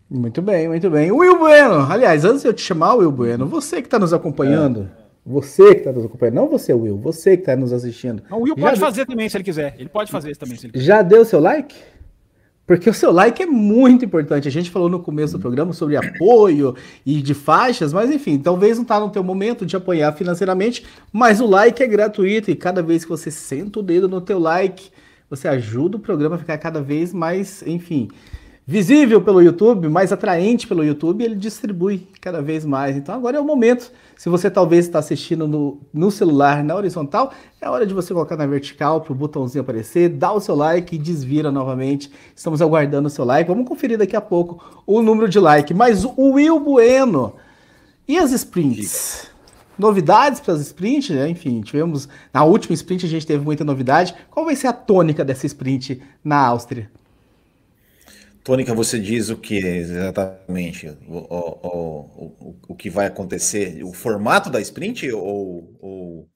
[0.09, 1.11] Muito bem, muito bem.
[1.11, 4.91] Will Bueno, aliás, antes de eu te chamar, Will Bueno, você que está nos acompanhando,
[4.99, 5.02] é.
[5.25, 8.21] Você que está nos acompanhando, não você, Will, você que está nos assistindo.
[8.29, 9.75] o Will pode fazer também se ele quiser.
[9.77, 10.85] Ele pode fazer também se ele quiser.
[10.85, 11.75] Já deu seu like?
[12.65, 14.47] Porque o seu like é muito importante.
[14.47, 18.77] A gente falou no começo do programa sobre apoio e de faixas, mas enfim, talvez
[18.77, 22.81] não está no teu momento de apoiar financeiramente, mas o like é gratuito e cada
[22.81, 24.89] vez que você senta o dedo no teu like,
[25.29, 28.07] você ajuda o programa a ficar cada vez mais, enfim,
[28.65, 32.95] visível pelo YouTube, mais atraente pelo YouTube, ele distribui cada vez mais.
[32.95, 33.91] Então agora é o momento.
[34.15, 38.37] Se você talvez está assistindo no, no celular na horizontal, é hora de você colocar
[38.37, 42.09] na vertical para o botãozinho aparecer, dar o seu like e desvira novamente.
[42.35, 43.49] Estamos aguardando o seu like.
[43.49, 45.73] Vamos conferir daqui a pouco o número de like.
[45.73, 47.33] Mas o Will Bueno
[48.07, 49.31] e as sprints?
[49.77, 51.27] Novidades para as sprints, né?
[51.27, 54.15] Enfim, tivemos na última sprint a gente teve muita novidade.
[54.29, 56.89] Qual vai ser a tônica dessa sprint na Áustria?
[58.43, 60.87] Tônica, você diz o que exatamente?
[61.07, 63.81] O, o, o, o, que vai acontecer?
[63.83, 66.29] O formato da sprint ou, ou,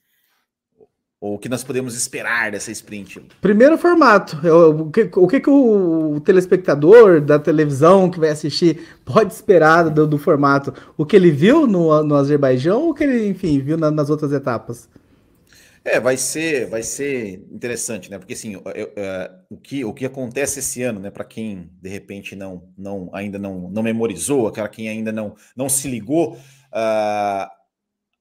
[1.20, 3.22] ou o que nós podemos esperar dessa sprint?
[3.42, 4.40] Primeiro formato.
[4.48, 10.08] É o que, o que, o telespectador da televisão que vai assistir pode esperar do,
[10.08, 10.74] do formato?
[10.96, 14.10] O que ele viu no, no Azerbaijão ou o que ele, enfim, viu na, nas
[14.10, 14.88] outras etapas?
[15.88, 18.20] É, vai ser, vai ser interessante, né?
[18.20, 21.10] Porque assim, eu, eu, uh, o, que, o que acontece esse ano, né?
[21.10, 25.70] Para quem de repente não, não ainda não, não memorizou, para quem ainda não, não
[25.70, 27.48] se ligou, uh,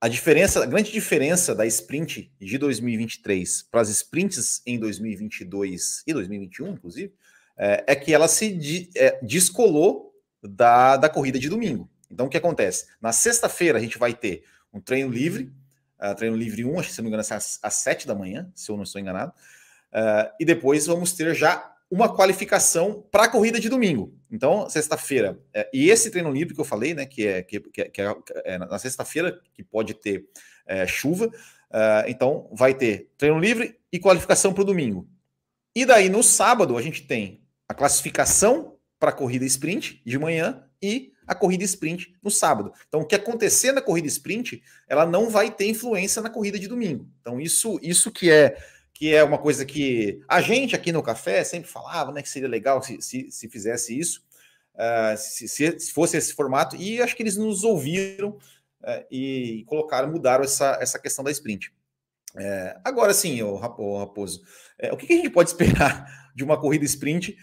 [0.01, 6.13] a diferença, a grande diferença da sprint de 2023 para as sprints em 2022 e
[6.13, 7.13] 2021, inclusive,
[7.59, 11.91] é, é que ela se é, descolou da, da corrida de domingo.
[12.09, 12.87] Então, o que acontece?
[13.01, 15.53] Na sexta-feira, a gente vai ter um treino livre,
[16.01, 18.15] uh, treino livre 1, acho que se não me engano, é às, às 7 da
[18.15, 19.33] manhã, se eu não estou enganado.
[19.93, 24.13] Uh, e depois vamos ter já uma qualificação para a corrida de domingo.
[24.31, 28.03] Então, sexta-feira, é, e esse treino livre que eu falei, né, que é, que, que
[28.03, 30.29] é, é na sexta-feira, que pode ter
[30.67, 35.09] é, chuva, uh, então vai ter treino livre e qualificação para o domingo.
[35.75, 40.65] E daí no sábado a gente tem a classificação para a corrida sprint de manhã
[40.83, 42.73] e a corrida sprint no sábado.
[42.89, 46.69] Então, o que acontecer na corrida sprint, ela não vai ter influência na corrida de
[46.69, 47.09] domingo.
[47.21, 48.57] Então, isso, isso que é
[48.99, 52.49] que é uma coisa que a gente aqui no café sempre falava, né, que seria
[52.49, 54.23] legal se, se, se fizesse isso,
[54.75, 60.11] uh, se, se, fosse esse formato, e acho que eles nos ouviram uh, e colocaram,
[60.11, 61.71] mudaram essa, essa questão da sprint.
[62.35, 64.43] Uh, agora sim, o Raposo,
[64.91, 67.37] o que, que, a gente pode esperar de uma corrida sprint,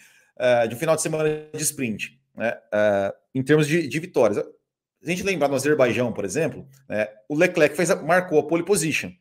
[0.67, 2.19] de um final de semana de sprint?
[2.36, 4.38] Né, uh, em termos de, de, vitórias.
[4.38, 9.12] a gente lembrar no Azerbaijão, por exemplo, né, o Leclerc fez marcou a pole position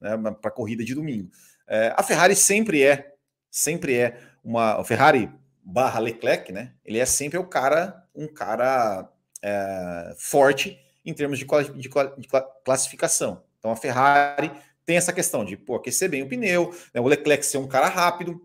[0.00, 1.28] né, para a corrida de domingo.
[1.66, 3.14] Uh, a Ferrari sempre é,
[3.50, 4.82] sempre é uma.
[4.84, 5.30] Ferrari
[5.62, 6.72] barra Leclerc, né?
[6.82, 12.28] Ele é sempre o cara, um cara uh, forte em termos de, de, de,
[12.64, 13.42] classificação.
[13.58, 14.50] Então a Ferrari
[14.86, 17.88] tem essa questão de pô, aquecer bem o pneu, né, o Leclerc ser um cara
[17.88, 18.40] rápido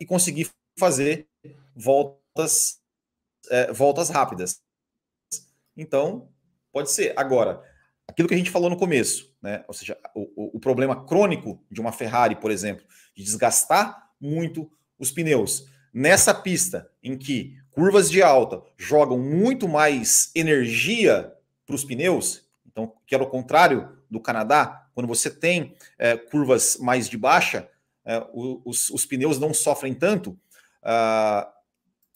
[0.00, 1.26] e conseguir fazer
[1.74, 2.80] volta voltas,
[3.50, 4.60] é, voltas rápidas.
[5.76, 6.28] Então,
[6.72, 7.12] pode ser.
[7.16, 7.62] Agora,
[8.06, 9.64] aquilo que a gente falou no começo, né?
[9.68, 15.10] Ou seja, o, o, problema crônico de uma Ferrari, por exemplo, de desgastar muito os
[15.10, 15.66] pneus.
[15.92, 21.34] Nessa pista em que curvas de alta jogam muito mais energia
[21.66, 26.76] para os pneus, então, que era o contrário do Canadá, quando você tem é, curvas
[26.78, 27.68] mais de baixa,
[28.04, 30.30] é, os, os, pneus não sofrem tanto.
[30.82, 31.46] Uh,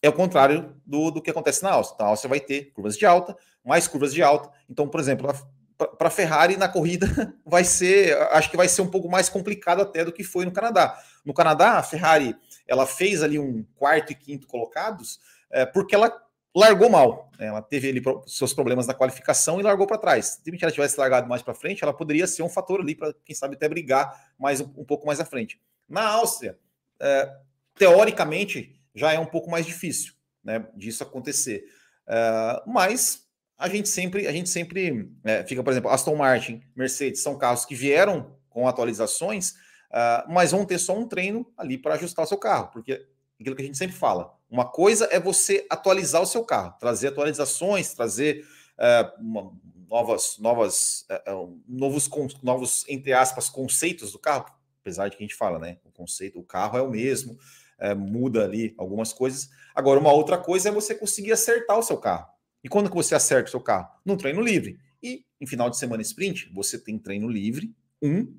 [0.02, 1.94] é o contrário do, do que acontece na Áustria.
[1.96, 4.50] Então, a Áustria vai ter curvas de alta, mais curvas de alta.
[4.68, 5.32] Então, por exemplo,
[5.76, 7.06] para a Ferrari na corrida
[7.44, 10.52] vai ser, acho que vai ser um pouco mais complicado até do que foi no
[10.52, 10.98] Canadá.
[11.24, 16.10] No Canadá, a Ferrari ela fez ali um quarto e quinto colocados é, porque ela
[16.54, 17.30] largou mal.
[17.38, 17.46] Né?
[17.46, 20.40] Ela teve ali seus problemas na qualificação e largou para trás.
[20.42, 23.36] Se ela tivesse largado mais para frente, ela poderia ser um fator ali para, quem
[23.36, 25.60] sabe, até brigar mais um, um pouco mais à frente.
[25.88, 26.58] Na Áustria,
[26.98, 27.30] é,
[27.76, 31.64] teoricamente, já é um pouco mais difícil né, disso acontecer.
[32.08, 33.26] Uh, mas
[33.58, 37.64] a gente sempre, a gente sempre é, fica, por exemplo, Aston Martin, Mercedes, são carros
[37.64, 42.38] que vieram com atualizações, uh, mas vão ter só um treino ali para ajustar seu
[42.38, 43.06] carro, porque
[43.40, 47.08] aquilo que a gente sempre fala, uma coisa é você atualizar o seu carro, trazer
[47.08, 48.46] atualizações, trazer
[48.78, 49.52] uh, uma,
[49.88, 52.08] novas, novas, uh, novos,
[52.42, 54.46] novos, entre aspas, conceitos do carro,
[54.80, 55.78] apesar de que a gente fala, né?
[55.84, 57.38] O conceito, o carro é o mesmo,
[57.78, 59.50] é, muda ali algumas coisas.
[59.74, 62.26] Agora, uma outra coisa é você conseguir acertar o seu carro.
[62.62, 63.88] E quando que você acerta o seu carro?
[64.04, 64.78] No treino livre.
[65.02, 68.34] E em final de semana sprint, você tem treino livre, um,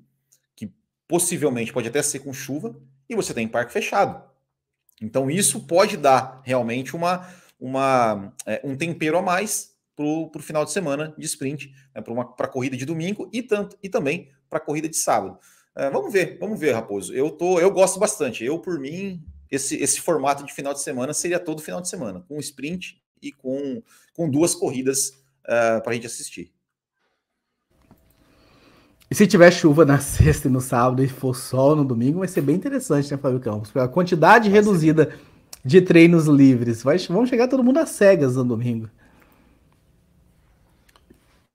[0.54, 0.72] que
[1.06, 4.22] possivelmente pode até ser com chuva, e você tem parque fechado.
[5.00, 7.26] Então, isso pode dar realmente uma,
[7.58, 12.46] uma, é, um tempero a mais para o final de semana de sprint, né, para
[12.46, 15.38] a corrida de domingo e, tanto, e também para a corrida de sábado.
[15.78, 17.14] É, vamos ver, vamos ver, Raposo.
[17.14, 18.44] Eu tô, eu gosto bastante.
[18.44, 22.24] Eu, por mim, esse, esse formato de final de semana seria todo final de semana,
[22.28, 23.80] com sprint e com,
[24.12, 25.10] com duas corridas
[25.48, 26.52] uh, é, para a gente assistir.
[29.08, 32.28] E se tiver chuva na sexta e no sábado e for sol no domingo, vai
[32.28, 33.74] ser bem interessante, né, Fábio Campos?
[33.76, 35.20] A quantidade vai reduzida ser.
[35.64, 36.82] de treinos livres.
[36.82, 38.90] Vai, vamos chegar todo mundo às cegas no domingo.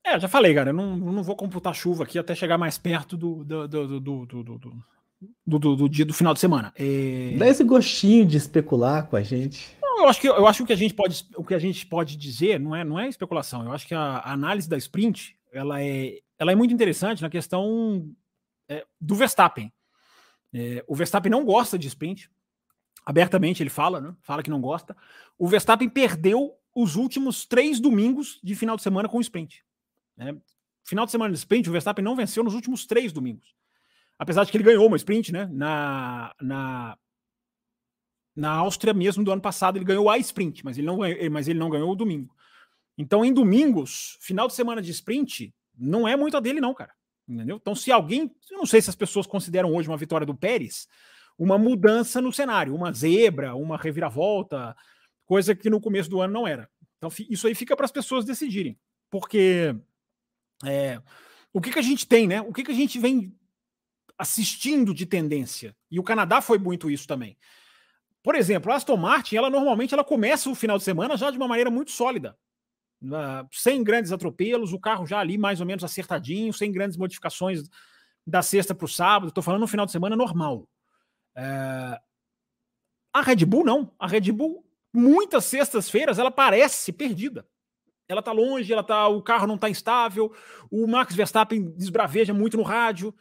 [0.06, 3.16] É, já falei, cara, eu não, não vou computar chuva aqui até chegar mais perto
[3.16, 6.74] do, do, do, do, do, do, do, dia do final de semana.
[6.76, 7.36] É...
[7.38, 9.78] Dá esse gostinho de especular com a gente.
[9.82, 11.60] Não, eu acho que eu acho que o que a gente pode o que a
[11.60, 13.64] gente pode dizer não é não é especulação.
[13.64, 17.30] Eu acho que a, a análise da sprint ela é ela é muito interessante na
[17.30, 18.14] questão
[18.68, 19.72] é, do Verstappen.
[20.54, 22.30] É, o Verstappen não gosta de sprint.
[23.06, 24.14] Abertamente ele fala, né?
[24.22, 24.96] Fala que não gosta.
[25.38, 29.64] O Verstappen perdeu os últimos três domingos de final de semana com o sprint.
[30.16, 30.36] Né?
[30.84, 33.56] Final de semana de sprint, o Verstappen não venceu nos últimos três domingos.
[34.18, 35.50] Apesar de que ele ganhou uma sprint, né?
[35.52, 36.98] Na, na,
[38.36, 41.48] na Áustria mesmo do ano passado, ele ganhou a sprint, mas ele não ganhou, mas
[41.48, 42.36] ele não ganhou o domingo.
[42.98, 46.94] Então, em domingos, final de semana de sprint, não é muito a dele, não, cara.
[47.28, 47.56] Entendeu?
[47.56, 48.32] Então, se alguém.
[48.52, 50.88] Eu não sei se as pessoas consideram hoje uma vitória do Pérez
[51.38, 54.76] uma mudança no cenário, uma zebra, uma reviravolta,
[55.26, 56.70] coisa que no começo do ano não era.
[56.98, 58.78] Então, isso aí fica para as pessoas decidirem.
[59.10, 59.76] Porque
[60.66, 61.02] é,
[61.52, 62.42] o que, que a gente tem, né?
[62.42, 63.36] O que, que a gente vem
[64.18, 65.76] assistindo de tendência?
[65.90, 67.38] E o Canadá foi muito isso também.
[68.24, 71.38] Por exemplo, a Aston Martin, ela normalmente ela começa o final de semana já de
[71.38, 72.38] uma maneira muito sólida.
[73.52, 77.64] Sem grandes atropelos, o carro já ali mais ou menos acertadinho, sem grandes modificações
[78.26, 79.28] da sexta para o sábado.
[79.28, 80.70] Estou falando no final de semana normal.
[81.38, 82.00] Uh,
[83.12, 83.94] a Red Bull não.
[84.00, 87.46] A Red Bull, muitas sextas-feiras, ela parece perdida.
[88.08, 90.34] Ela está longe, ela tá, o carro não está estável,
[90.70, 93.14] o Max Verstappen desbraveja muito no rádio.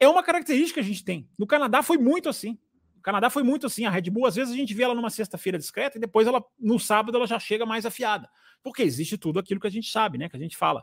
[0.00, 1.28] É uma característica que a gente tem.
[1.38, 2.58] No Canadá foi muito assim.
[3.04, 3.84] Canadá foi muito assim.
[3.84, 6.42] A Red Bull, às vezes, a gente vê ela numa sexta-feira discreta e depois ela,
[6.58, 8.28] no sábado, ela já chega mais afiada.
[8.62, 10.26] Porque existe tudo aquilo que a gente sabe, né?
[10.28, 10.82] Que a gente fala.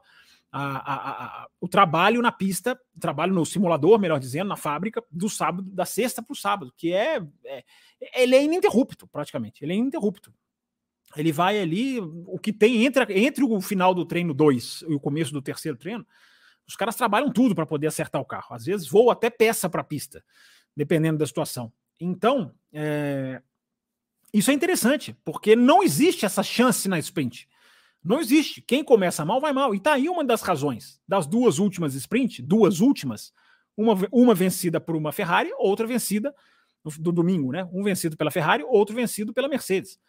[0.51, 5.03] A, a, a, o trabalho na pista, o trabalho no simulador, melhor dizendo, na fábrica,
[5.09, 7.63] do sábado, da sexta para o sábado, que é, é,
[8.13, 9.63] Ele é ininterrupto, praticamente.
[9.63, 10.31] Ele é ininterrupto.
[11.15, 14.99] Ele vai ali, o que tem entre, entre o final do treino 2 e o
[14.99, 16.05] começo do terceiro treino,
[16.67, 18.55] os caras trabalham tudo para poder acertar o carro.
[18.55, 20.23] Às vezes voa até peça para a pista,
[20.75, 21.71] dependendo da situação.
[21.99, 23.41] Então, é,
[24.33, 27.47] isso é interessante, porque não existe essa chance na sprint.
[28.03, 28.61] Não existe.
[28.61, 29.75] Quem começa mal, vai mal.
[29.75, 33.33] E tá aí uma das razões das duas últimas sprint, duas últimas,
[33.75, 36.33] uma, uma vencida por uma Ferrari, outra vencida
[36.83, 37.67] no, do domingo, né?
[37.71, 39.99] Um vencido pela Ferrari, outro vencido pela Mercedes.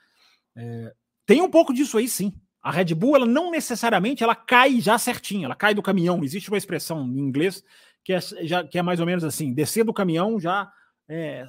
[0.57, 0.94] É,
[1.26, 2.32] tem um pouco disso aí, sim.
[2.62, 6.22] A Red Bull, ela não necessariamente ela cai já certinha, ela cai do caminhão.
[6.22, 7.64] Existe uma expressão em inglês
[8.05, 10.72] que é, já, que é mais ou menos assim: descer do caminhão já
[11.09, 11.46] é,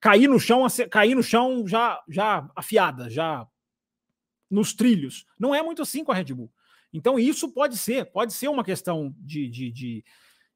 [0.00, 3.46] cair no chão, cair no chão já, já afiada, já
[4.50, 5.26] nos trilhos.
[5.38, 6.52] Não é muito assim com a Red Bull.
[6.92, 10.04] Então, isso pode ser, pode ser uma questão de, de, de,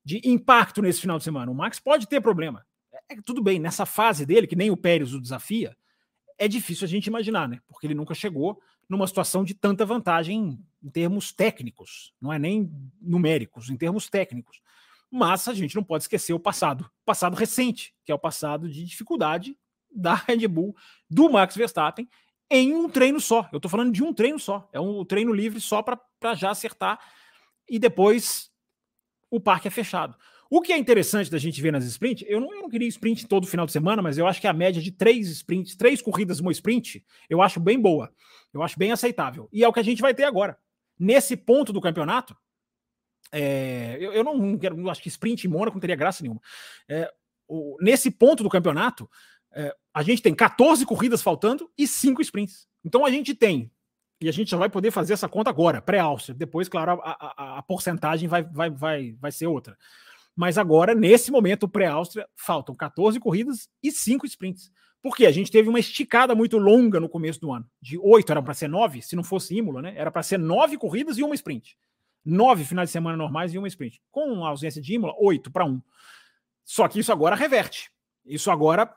[0.04, 1.50] de impacto nesse final de semana.
[1.50, 2.64] O Max pode ter problema.
[2.92, 5.74] É, é, tudo bem, nessa fase dele, que nem o Pérez o desafia,
[6.39, 7.61] é difícil a gente imaginar, né?
[7.66, 12.70] Porque ele nunca chegou numa situação de tanta vantagem em termos técnicos, não é nem
[13.01, 14.61] numéricos, em termos técnicos.
[15.11, 18.84] Mas a gente não pode esquecer o passado, passado recente, que é o passado de
[18.84, 19.59] dificuldade
[19.91, 20.76] da Red Bull,
[21.09, 22.09] do Max Verstappen,
[22.51, 23.49] em um treino só.
[23.53, 24.68] Eu estou falando de um treino só.
[24.72, 27.01] É um treino livre só para já acertar
[27.68, 28.51] e depois
[29.30, 30.16] o parque é fechado.
[30.51, 33.26] O que é interessante da gente ver nas sprints, eu não, eu não queria sprint
[33.26, 36.40] todo final de semana, mas eu acho que a média de três sprints, três corridas
[36.40, 38.12] uma sprint, eu acho bem boa.
[38.53, 39.49] Eu acho bem aceitável.
[39.53, 40.59] E é o que a gente vai ter agora.
[40.99, 42.36] Nesse ponto do campeonato,
[43.32, 46.40] é, eu, eu, não quero, eu acho que sprint em Mônaco não teria graça nenhuma.
[46.88, 47.12] É,
[47.49, 49.11] o, nesse ponto do campeonato,
[49.53, 52.68] é, a gente tem 14 corridas faltando e 5 sprints.
[52.84, 53.70] Então a gente tem,
[54.20, 56.34] e a gente já vai poder fazer essa conta agora, pré-Áustria.
[56.34, 59.76] Depois, claro, a, a, a, porcentagem vai, vai, vai, vai ser outra.
[60.37, 64.70] Mas agora, nesse momento, pré-Áustria, faltam 14 corridas e 5 sprints.
[65.03, 67.66] Porque a gente teve uma esticada muito longa no começo do ano.
[67.80, 69.95] De 8 era para ser 9, se não fosse Imola, né?
[69.97, 71.76] Era para ser 9 corridas e uma sprint
[72.26, 74.03] nove finais de semana normais e uma sprint.
[74.11, 75.80] Com a ausência de Imola, oito para um.
[76.64, 77.89] Só que isso agora reverte.
[78.24, 78.93] Isso agora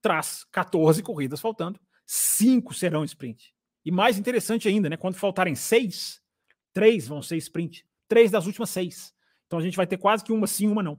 [0.00, 3.52] traz 14 corridas faltando, cinco serão sprint.
[3.84, 4.96] E mais interessante ainda, né?
[4.96, 6.22] Quando faltarem seis,
[6.72, 7.86] três vão ser sprint.
[8.08, 9.12] Três das últimas seis.
[9.50, 10.96] Então a gente vai ter quase que uma sim, uma não.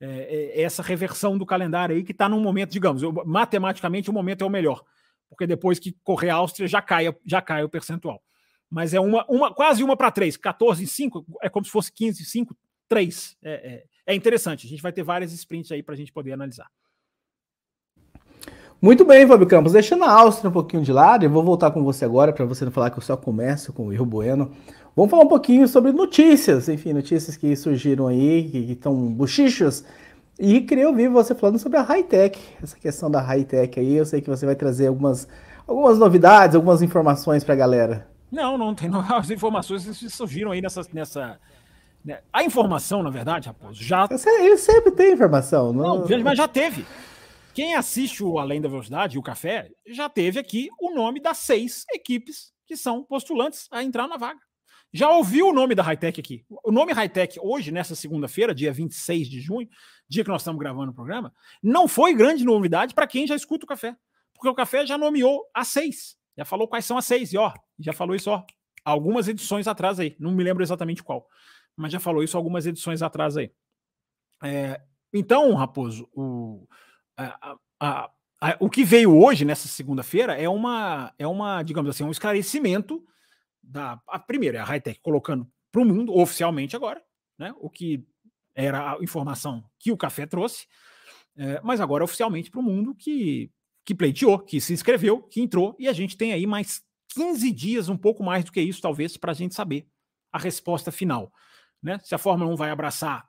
[0.00, 4.10] É, é, é essa reversão do calendário aí que está num momento, digamos, eu, matematicamente
[4.10, 4.82] o momento é o melhor.
[5.28, 8.20] Porque depois que correr a Áustria já cai, já cai o percentual
[8.72, 11.92] mas é uma, uma quase uma para três, 14 e 5, é como se fosse
[11.92, 12.56] 15 e 5,
[12.88, 13.36] 3.
[13.42, 16.32] É, é, é, interessante, a gente vai ter várias sprints aí para a gente poder
[16.32, 16.70] analisar.
[18.80, 19.74] Muito bem, Fábio Campos.
[19.74, 22.64] Deixando a Áustria um pouquinho de lado, eu vou voltar com você agora para você
[22.64, 24.56] não falar que eu só começo com o Rio Bueno.
[24.94, 29.84] Vamos falar um pouquinho sobre notícias, enfim, notícias que surgiram aí, que estão bochichos.
[30.38, 33.94] E queria ouvir você falando sobre a high-tech, essa questão da high-tech aí.
[33.94, 35.26] Eu sei que você vai trazer algumas,
[35.66, 38.06] algumas novidades, algumas informações para a galera.
[38.30, 38.90] Não, não tem.
[38.90, 40.82] Não, as informações surgiram aí nessa.
[40.92, 41.40] nessa
[42.04, 42.20] né?
[42.32, 44.06] A informação, na verdade, Raposo, já.
[44.40, 45.72] Ele sempre tem informação.
[45.72, 46.84] Não, não, mas já teve.
[47.54, 51.84] Quem assiste o Além da Velocidade, o Café, já teve aqui o nome das seis
[51.92, 54.40] equipes que são postulantes a entrar na vaga.
[54.92, 56.44] Já ouviu o nome da Hightech aqui?
[56.62, 59.66] O nome Hightech, hoje, nessa segunda-feira, dia 26 de junho,
[60.06, 61.32] dia que nós estamos gravando o programa,
[61.62, 63.96] não foi grande novidade para quem já escuta o café.
[64.34, 66.16] Porque o café já nomeou as seis.
[66.36, 67.32] Já falou quais são as seis.
[67.32, 68.44] E ó, já falou isso, ó,
[68.84, 70.14] algumas edições atrás aí.
[70.18, 71.26] Não me lembro exatamente qual,
[71.74, 73.50] mas já falou isso algumas edições atrás aí.
[74.42, 74.78] É,
[75.10, 76.66] então, Raposo, o,
[77.16, 82.04] a, a, a, o que veio hoje, nessa segunda-feira, é uma, é uma, digamos assim,
[82.04, 83.02] um esclarecimento
[83.62, 84.00] da.
[84.06, 87.02] A primeira é a Hightech colocando para o mundo, oficialmente agora,
[87.38, 87.54] né?
[87.58, 88.06] O que
[88.54, 90.66] era a informação que o café trouxe,
[91.36, 93.50] é, mas agora oficialmente para o mundo que,
[93.84, 96.82] que pleiteou, que se inscreveu, que entrou, e a gente tem aí mais
[97.14, 99.86] 15 dias, um pouco mais do que isso, talvez, para a gente saber
[100.30, 101.32] a resposta final.
[101.82, 101.98] Né?
[102.02, 103.28] Se a Fórmula 1 vai abraçar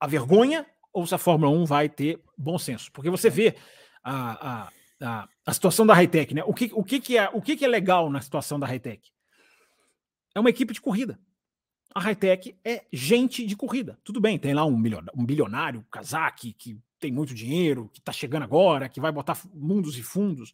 [0.00, 2.92] a vergonha ou se a Fórmula 1 vai ter bom senso.
[2.92, 3.56] Porque você vê
[4.02, 4.72] a, a,
[5.02, 6.42] a, a situação da Hightech, né?
[6.44, 9.10] O que, o, que, que, é, o que, que é legal na situação da Hightech?
[10.34, 11.18] É uma equipe de corrida.
[11.94, 13.98] A Hightech é gente de corrida.
[14.04, 18.12] Tudo bem, tem lá um, milionário, um bilionário, Kazaki, que tem muito dinheiro, que está
[18.12, 20.52] chegando agora, que vai botar mundos e fundos.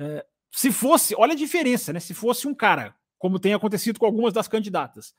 [0.00, 2.00] É, se fosse, olha a diferença, né?
[2.00, 5.14] Se fosse um cara, como tem acontecido com algumas das candidatas,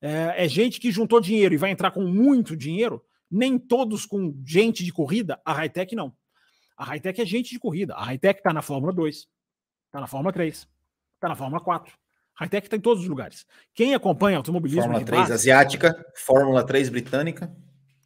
[0.00, 4.32] é, é gente que juntou dinheiro e vai entrar com muito dinheiro, nem todos com
[4.46, 6.14] gente de corrida, a Hightech não.
[6.80, 7.94] A Hightech é gente de corrida.
[7.94, 10.66] A Hightech está na Fórmula 2, está na Fórmula 3,
[11.14, 11.92] está na Fórmula 4.
[12.38, 13.44] A Hightech está em todos os lugares.
[13.74, 17.54] Quem acompanha automobilismo Fórmula 3 base, asiática, Fórmula 3 britânica.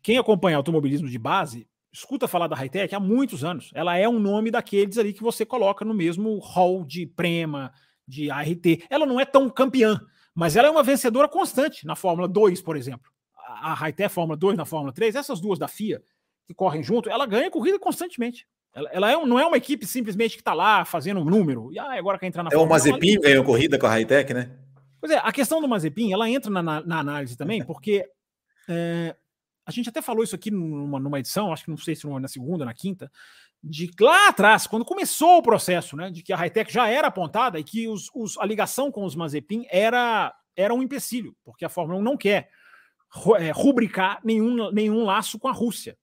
[0.03, 3.71] Quem acompanha automobilismo de base, escuta falar da Hightech há muitos anos.
[3.75, 7.73] Ela é um nome daqueles ali que você coloca no mesmo hall de Prema,
[8.09, 8.67] de ART.
[8.91, 10.01] Ela não é tão campeã,
[10.35, 13.09] mas ela é uma vencedora constante na Fórmula 2, por exemplo.
[13.37, 16.03] A Hightech Fórmula 2 na Fórmula 3, essas duas da FIA
[16.45, 18.49] que correm junto, ela ganha corrida constantemente.
[18.75, 21.73] Ela, ela é, não é uma equipe simplesmente que está lá fazendo um número.
[21.73, 24.51] E ah, agora quer entrar na É o Mazepin ganhou corrida com a Hightech, né?
[25.01, 28.05] Pois é, a questão do Mazepin, ela entra na, na, na análise também, porque
[28.69, 29.15] é,
[29.65, 32.29] a gente até falou isso aqui numa, numa edição, acho que não sei se na
[32.29, 33.11] segunda, na quinta,
[33.63, 37.59] de lá atrás, quando começou o processo, né, de que a Hightech já era apontada
[37.59, 41.71] e que os, os, a ligação com os Mazepin era, era um empecilho, porque a
[41.71, 42.51] Fórmula 1 não quer
[43.39, 45.97] é, rubricar nenhum, nenhum laço com a Rússia.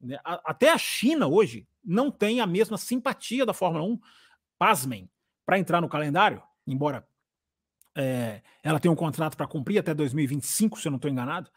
[0.00, 0.18] Né?
[0.24, 3.98] Até a China hoje não tem a mesma simpatia da Fórmula 1,
[4.58, 5.10] pasmem,
[5.44, 7.06] para entrar no calendário, embora
[7.96, 11.50] é, ela tenha um contrato para cumprir até 2025, se eu não estou enganado.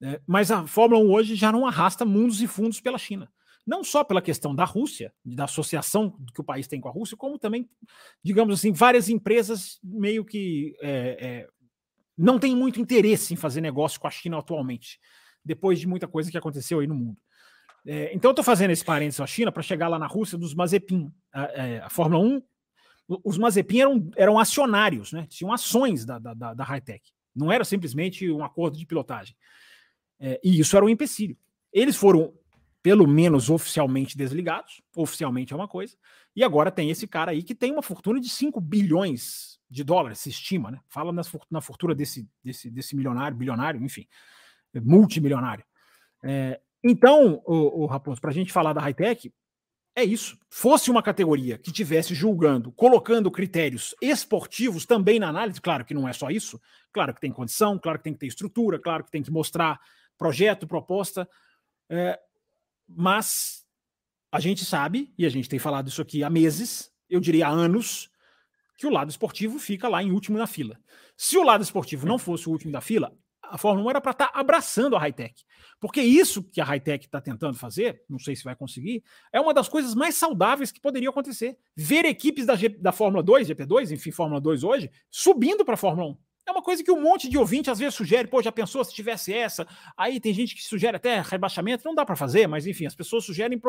[0.00, 3.30] É, mas a Fórmula 1 hoje já não arrasta mundos e fundos pela China.
[3.66, 7.16] Não só pela questão da Rússia, da associação que o país tem com a Rússia,
[7.16, 7.68] como também,
[8.22, 11.48] digamos assim, várias empresas meio que é, é,
[12.16, 14.98] não têm muito interesse em fazer negócio com a China atualmente,
[15.44, 17.18] depois de muita coisa que aconteceu aí no mundo.
[17.86, 20.54] É, então, eu estou fazendo esse parênteses a China para chegar lá na Rússia dos
[20.54, 21.12] Mazepin.
[21.32, 22.42] A, é, a, Fórmula 1,
[23.24, 25.26] os Mazepin eram, eram acionários, né?
[25.28, 27.12] tinham ações da, da, da, Hightech.
[27.34, 29.36] Não era simplesmente um acordo de pilotagem.
[30.20, 31.36] É, e isso era um empecilho.
[31.72, 32.34] Eles foram,
[32.82, 34.82] pelo menos oficialmente, desligados.
[34.94, 35.96] Oficialmente é uma coisa.
[36.34, 40.18] E agora tem esse cara aí que tem uma fortuna de 5 bilhões de dólares,
[40.20, 40.80] se estima, né?
[40.88, 41.12] Fala
[41.50, 44.06] na fortuna desse, desse, desse milionário, bilionário, enfim,
[44.74, 45.64] multimilionário.
[46.22, 49.32] É, então, o, o Raposo, para a gente falar da high-tech,
[49.94, 50.38] é isso.
[50.48, 56.08] Fosse uma categoria que tivesse julgando, colocando critérios esportivos também na análise, claro que não
[56.08, 56.60] é só isso,
[56.92, 59.80] claro que tem condição, claro que tem que ter estrutura, claro que tem que mostrar
[60.16, 61.28] projeto, proposta,
[61.90, 62.18] é,
[62.88, 63.64] mas
[64.30, 67.50] a gente sabe, e a gente tem falado isso aqui há meses, eu diria há
[67.50, 68.08] anos,
[68.76, 70.78] que o lado esportivo fica lá em último na fila.
[71.16, 73.12] Se o lado esportivo não fosse o último da fila,
[73.50, 75.44] a Fórmula 1 era para estar tá abraçando a high-tech.
[75.80, 79.54] Porque isso que a high-tech está tentando fazer, não sei se vai conseguir, é uma
[79.54, 81.56] das coisas mais saudáveis que poderia acontecer.
[81.76, 85.78] Ver equipes da, G, da Fórmula 2, GP2, enfim, Fórmula 2 hoje, subindo para a
[85.78, 86.16] Fórmula 1.
[86.48, 88.94] É uma coisa que um monte de ouvinte às vezes sugere, pô, já pensou se
[88.94, 89.66] tivesse essa?
[89.94, 93.22] Aí tem gente que sugere até rebaixamento, não dá para fazer, mas enfim, as pessoas
[93.24, 93.60] sugerem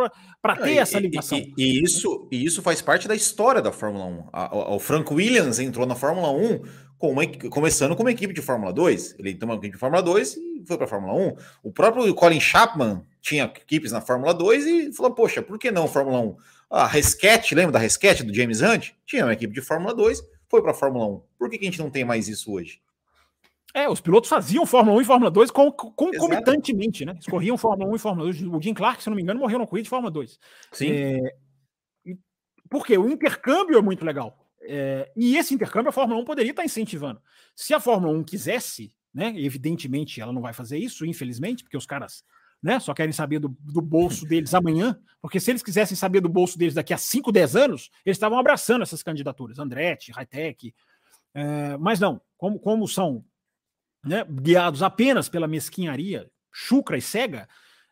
[0.41, 1.37] para ter essa ligação.
[1.37, 4.29] E, e, e, isso, e isso faz parte da história da Fórmula 1.
[4.31, 6.61] A, o Frank Williams entrou na Fórmula 1
[6.97, 9.15] com uma, começando com uma equipe de Fórmula 2.
[9.19, 11.35] Ele tem uma equipe de Fórmula 2 e foi para a Fórmula 1.
[11.63, 15.85] O próprio Colin Chapman tinha equipes na Fórmula 2 e falou: Poxa, por que não
[15.85, 16.35] Fórmula 1?
[16.69, 18.91] A Rescat, lembra da Rescat do James Hunt?
[19.05, 21.21] Tinha uma equipe de Fórmula 2, foi para a Fórmula 1.
[21.37, 22.81] Por que, que a gente não tem mais isso hoje?
[23.73, 27.15] É, os pilotos faziam Fórmula 1 e Fórmula 2 concomitantemente, né?
[27.19, 28.41] Escorriam Fórmula 1 e Fórmula 2.
[28.43, 30.39] O Jim Clark, se não me engano, morreu na corrida de Fórmula 2.
[30.71, 30.91] Sim.
[30.91, 31.35] É...
[32.67, 34.49] Porque o intercâmbio é muito legal.
[34.61, 37.21] É, e esse intercâmbio a Fórmula 1 poderia estar incentivando.
[37.55, 41.85] Se a Fórmula 1 quisesse, né, evidentemente ela não vai fazer isso, infelizmente, porque os
[41.85, 42.23] caras
[42.61, 46.29] né, só querem saber do, do bolso deles amanhã, porque se eles quisessem saber do
[46.29, 50.73] bolso deles daqui a 5, 10 anos, eles estavam abraçando essas candidaturas, Andretti, Hightech,
[51.33, 53.23] é, mas não, como, como são
[54.03, 57.47] né, guiados apenas pela mesquinharia chucra e cega,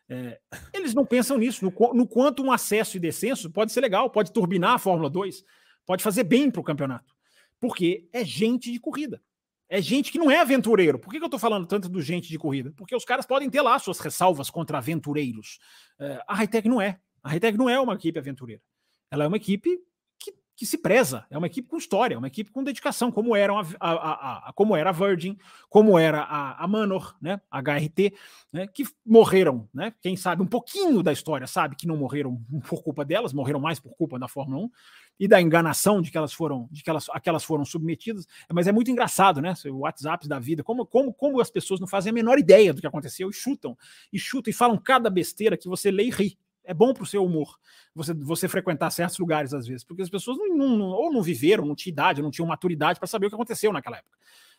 [0.08, 0.40] é,
[0.72, 4.32] eles não pensam nisso, no, no, quanto um acesso e descenso pode ser legal, pode
[4.32, 5.44] turbinar a Fórmula 2,
[5.86, 7.14] pode fazer bem para o campeonato.
[7.60, 9.20] Porque é gente de corrida.
[9.68, 10.98] É gente que não é aventureiro.
[10.98, 12.72] Por que, que eu estou falando tanto do gente de corrida?
[12.76, 15.58] Porque os caras podem ter lá suas ressalvas contra aventureiros.
[16.00, 16.98] Uh, a Hightech não é.
[17.22, 18.62] A Hightech não é uma equipe aventureira.
[19.10, 19.78] Ela é uma equipe
[20.18, 23.60] que que se preza, é uma equipe com história, uma equipe com dedicação, como, eram
[23.60, 25.38] a, a, a, como era a Virgin,
[25.70, 28.12] como era a, a Manor, né, a HRT,
[28.52, 32.82] né, que morreram, né, quem sabe um pouquinho da história sabe que não morreram por
[32.82, 34.70] culpa delas, morreram mais por culpa da Fórmula 1
[35.18, 38.26] e da enganação de que elas foram, de que elas, a que elas foram submetidas,
[38.52, 41.86] mas é muito engraçado, né, o WhatsApp da vida, como, como, como as pessoas não
[41.86, 43.76] fazem a menor ideia do que aconteceu e chutam,
[44.12, 47.06] e chutam e falam cada besteira que você lê e ri, é bom para o
[47.06, 47.58] seu humor
[47.94, 51.66] você, você frequentar certos lugares às vezes, porque as pessoas não, não, ou não viveram,
[51.66, 54.16] não tinham idade, não tinham maturidade para saber o que aconteceu naquela época.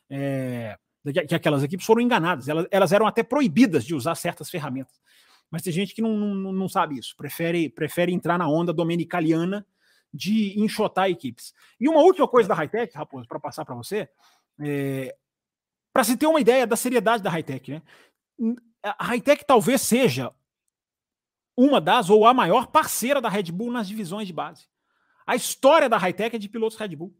[0.10, 0.78] É,
[1.28, 5.00] que aquelas equipes foram enganadas, elas, elas eram até proibidas de usar certas ferramentas.
[5.50, 9.66] Mas tem gente que não, não, não sabe isso, prefere, prefere entrar na onda dominicaliana
[10.14, 11.54] de enxotar equipes.
[11.80, 14.10] E uma última coisa da Hightech, Raposo, para passar para você,
[14.60, 15.16] é,
[15.94, 17.82] para se ter uma ideia da seriedade da Hightech, né?
[18.82, 20.34] A Hightech talvez seja
[21.56, 24.68] uma das ou a maior parceira da Red Bull nas divisões de base.
[25.28, 27.14] A história da Hightech é de pilotos Red Bull.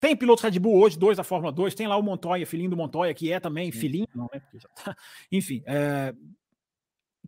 [0.00, 2.76] Tem pilotos Red Bull hoje, dois da Fórmula 2, tem lá o Montoya, filhinho do
[2.76, 4.40] Montoya, que é também filhinho, não é?
[4.40, 4.96] Tá,
[5.30, 6.14] enfim, é,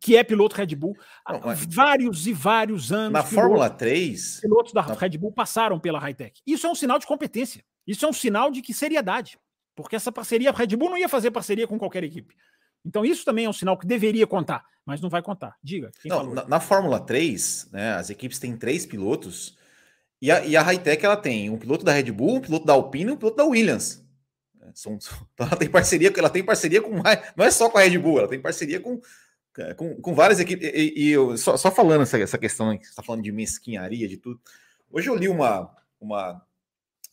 [0.01, 0.97] que é piloto Red Bull.
[1.25, 1.39] Há
[1.69, 3.13] vários e vários anos.
[3.13, 4.41] Na pilotos, Fórmula 3.
[4.41, 4.95] Pilotos da na...
[4.95, 6.41] Red Bull passaram pela Hightech.
[6.47, 7.65] Isso é um sinal de competência.
[7.87, 9.39] Isso é um sinal de que seriedade.
[9.75, 12.35] Porque essa parceria, a Red Bull não ia fazer parceria com qualquer equipe.
[12.85, 15.57] Então, isso também é um sinal que deveria contar, mas não vai contar.
[15.63, 15.91] Diga.
[16.05, 19.57] Não, na, na, Fórmula 3, né, as equipes têm três pilotos,
[20.21, 22.75] e a, e a Hightech ela tem um piloto da Red Bull, um piloto da
[22.75, 24.05] Alpine e um piloto da Williams.
[24.61, 24.99] É, são,
[25.39, 28.19] ela tem parceria, ela tem parceria com mais, não é só com a Red Bull,
[28.19, 29.01] ela tem parceria com,
[29.77, 30.69] com, com várias equipes.
[30.73, 34.09] E, e eu, só, só, falando essa, essa questão, que você está falando de mesquinharia,
[34.09, 34.41] de tudo.
[34.91, 36.43] Hoje eu li uma, uma,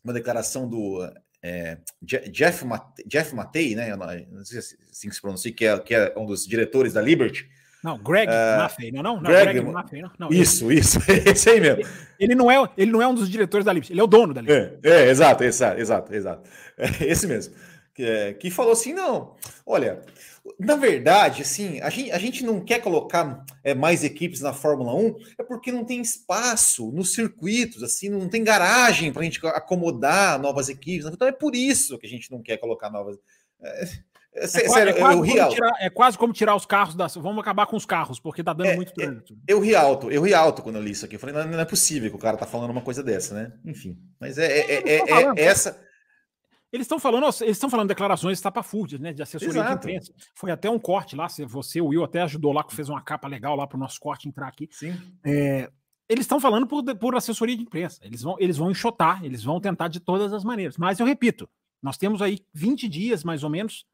[0.04, 1.02] uma declaração do
[1.44, 3.96] é, Jeff, Mate, Jeff Matei, né?
[3.96, 7.50] Não sei se assim se pronuncia, que é, que é um dos diretores da Liberty.
[7.84, 11.50] Não, Greg uh, Maffei, não, não, não, Greg, Greg Maffei, não, não, Isso, isso, esse
[11.50, 11.80] aí mesmo.
[11.80, 11.90] Ele,
[12.20, 14.36] ele, não é, ele não é um dos diretores da Liberty, ele é o dono
[14.36, 14.80] da Liberty.
[14.84, 16.50] É, é exato, exato, exato, exato.
[16.78, 17.56] É, esse mesmo.
[17.96, 19.36] Que, é, que falou assim: não,
[19.66, 20.00] olha,
[20.60, 24.94] na verdade, assim, a gente, a gente não quer colocar é, mais equipes na Fórmula
[24.94, 29.40] 1, é porque não tem espaço nos circuitos, assim, não tem garagem para a gente
[29.48, 31.06] acomodar novas equipes.
[31.06, 33.18] Então é por isso que a gente não quer colocar novas.
[33.62, 33.84] É,
[34.34, 37.06] é, é sério, é, quase, eu tirar, é quase como tirar os carros da.
[37.08, 39.38] Vamos acabar com os carros, porque tá dando é, muito trânsito.
[39.48, 41.16] eu ri alto, eu ri alto quando eu li isso aqui.
[41.16, 43.54] Eu falei, não, não, é possível que o cara tá falando uma coisa dessa, né?
[43.66, 44.00] Enfim.
[44.20, 45.91] Mas é, é, é essa
[46.72, 49.12] eles estão falando, eles estão falando declarações estapafúrdias, né?
[49.12, 49.88] De assessoria Exato.
[49.88, 50.14] de imprensa.
[50.34, 51.28] Foi até um corte lá.
[51.28, 54.30] Você, o Will, até ajudou lá, fez uma capa legal lá para o nosso corte
[54.30, 54.70] entrar aqui.
[54.72, 54.96] Sim.
[55.24, 55.70] É,
[56.08, 58.00] eles estão falando por, por assessoria de imprensa.
[58.04, 60.78] Eles vão, eles vão enxotar, eles vão tentar de todas as maneiras.
[60.78, 61.50] Mas eu repito,
[61.82, 63.86] nós temos aí 20 dias, mais ou menos,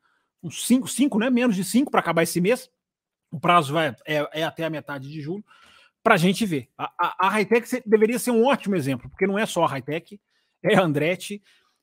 [0.43, 1.29] uns 5, 5, né?
[1.31, 2.69] Menos de 5 para acabar esse mês.
[3.31, 5.43] O prazo vai, é, é até a metade de julho,
[6.03, 6.69] para a gente ver.
[6.77, 10.19] A, a, a Hightech deveria ser um ótimo exemplo, porque não é só a Hightech,
[10.63, 11.41] é a Andretti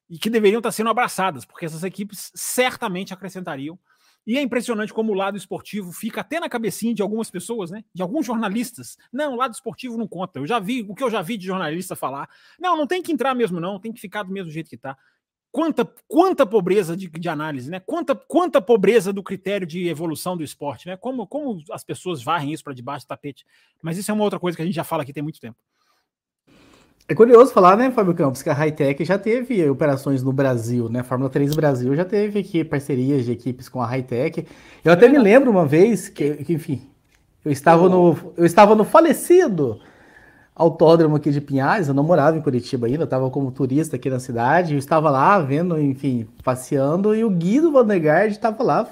[0.08, 3.78] e que deveriam estar sendo abraçadas, porque essas equipes certamente acrescentariam.
[4.26, 7.84] E é impressionante como o lado esportivo fica até na cabecinha de algumas pessoas, né?
[7.92, 8.96] De alguns jornalistas.
[9.12, 10.38] Não, o lado esportivo não conta.
[10.38, 12.28] Eu já vi o que eu já vi de jornalista falar.
[12.58, 13.78] Não, não tem que entrar mesmo, não.
[13.78, 14.96] Tem que ficar do mesmo jeito que está.
[15.52, 17.80] Quanta, quanta pobreza de, de, análise, né?
[17.80, 20.96] Quanta, quanta pobreza do critério de evolução do esporte, né?
[20.96, 23.44] Como, como as pessoas varrem isso para debaixo do tapete.
[23.82, 25.58] Mas isso é uma outra coisa que a gente já fala aqui tem muito tempo.
[27.06, 31.00] É curioso falar, né, Fábio Campos, que a Hightech já teve operações no Brasil, né?
[31.00, 34.46] A Fórmula 3 Brasil já teve aqui parcerias de equipes com a Hightech.
[34.82, 36.80] Eu até me lembro uma vez que, que enfim,
[37.44, 39.80] eu estava no, eu estava no falecido
[40.54, 44.08] autódromo aqui de Pinhais, eu não morava em Curitiba ainda, eu estava como turista aqui
[44.08, 48.88] na cidade, eu estava lá vendo, enfim, passeando, e o Guido Vandergaard estava lá.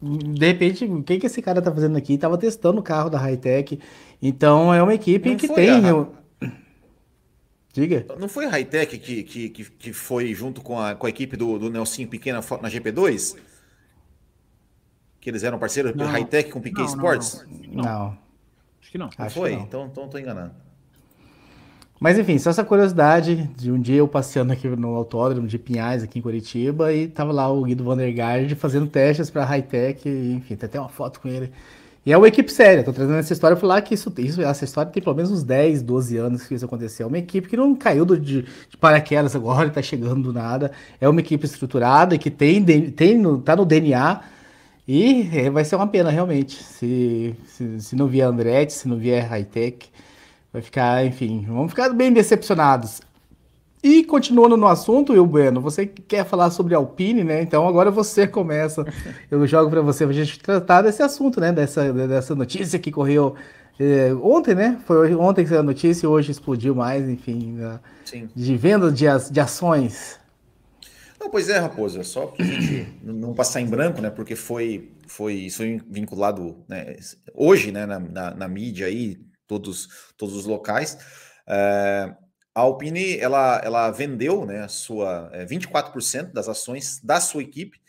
[0.00, 2.14] De repente, o que, que esse cara está fazendo aqui?
[2.14, 3.78] Estava testando o carro da Hightech.
[4.20, 5.80] Então é uma equipe não que tem.
[7.72, 8.04] Diga.
[8.18, 11.36] Não foi a Hightech que, que, que, que, foi junto com a, com a equipe
[11.36, 13.36] do, do Nelsinho Pequena na GP2?
[15.18, 17.46] Que eles eram parceiros da Hightech com Piquet Sports?
[17.68, 18.18] Não, não,
[18.80, 19.08] Acho que não.
[19.18, 19.54] Não foi?
[19.54, 20.52] Então, então tô enganado.
[21.98, 26.02] Mas enfim, só essa curiosidade de um dia eu passeando aqui no autódromo de Pinhais,
[26.02, 30.66] aqui em Curitiba, e tava lá o Guido Vandergaard fazendo testes para Hightech, enfim, tem
[30.66, 31.52] até uma foto com ele.
[32.04, 34.64] E é uma equipe séria, tô trazendo essa história para falar que isso, isso, essa
[34.64, 37.04] história tem pelo menos uns 10, 12 anos que isso aconteceu.
[37.04, 40.72] É uma equipe que não caiu do, de, de paraquedas agora, está chegando do nada.
[41.00, 44.20] É uma equipe estruturada que tem, tem no, tá no DNA
[44.86, 46.60] e é, vai ser uma pena realmente.
[46.62, 49.88] Se, se, se não vier Andretti, se não vier Hightech,
[50.52, 53.00] vai ficar, enfim, vamos ficar bem decepcionados.
[53.82, 57.42] E continuando no assunto, Will Bueno, você quer falar sobre Alpine, né?
[57.42, 58.84] Então agora você começa.
[59.30, 61.52] Eu jogo para você para a gente tratar desse assunto, né?
[61.52, 63.34] Dessa, dessa notícia que correu
[63.80, 64.78] É, ontem, né?
[64.86, 67.58] Foi ontem que saiu a notícia e hoje explodiu mais, enfim,
[68.36, 70.20] de venda de, de ações.
[71.18, 74.10] Não, pois é, Raposo, é só para a gente não passar em branco, né?
[74.10, 76.96] Porque foi, foi isso vinculado né,
[77.32, 80.98] hoje, né, na, na, na, mídia aí, todos, todos os locais.
[81.46, 82.12] É,
[82.54, 87.80] a Alpine ela, ela vendeu né, a sua é, 24% das ações da sua equipe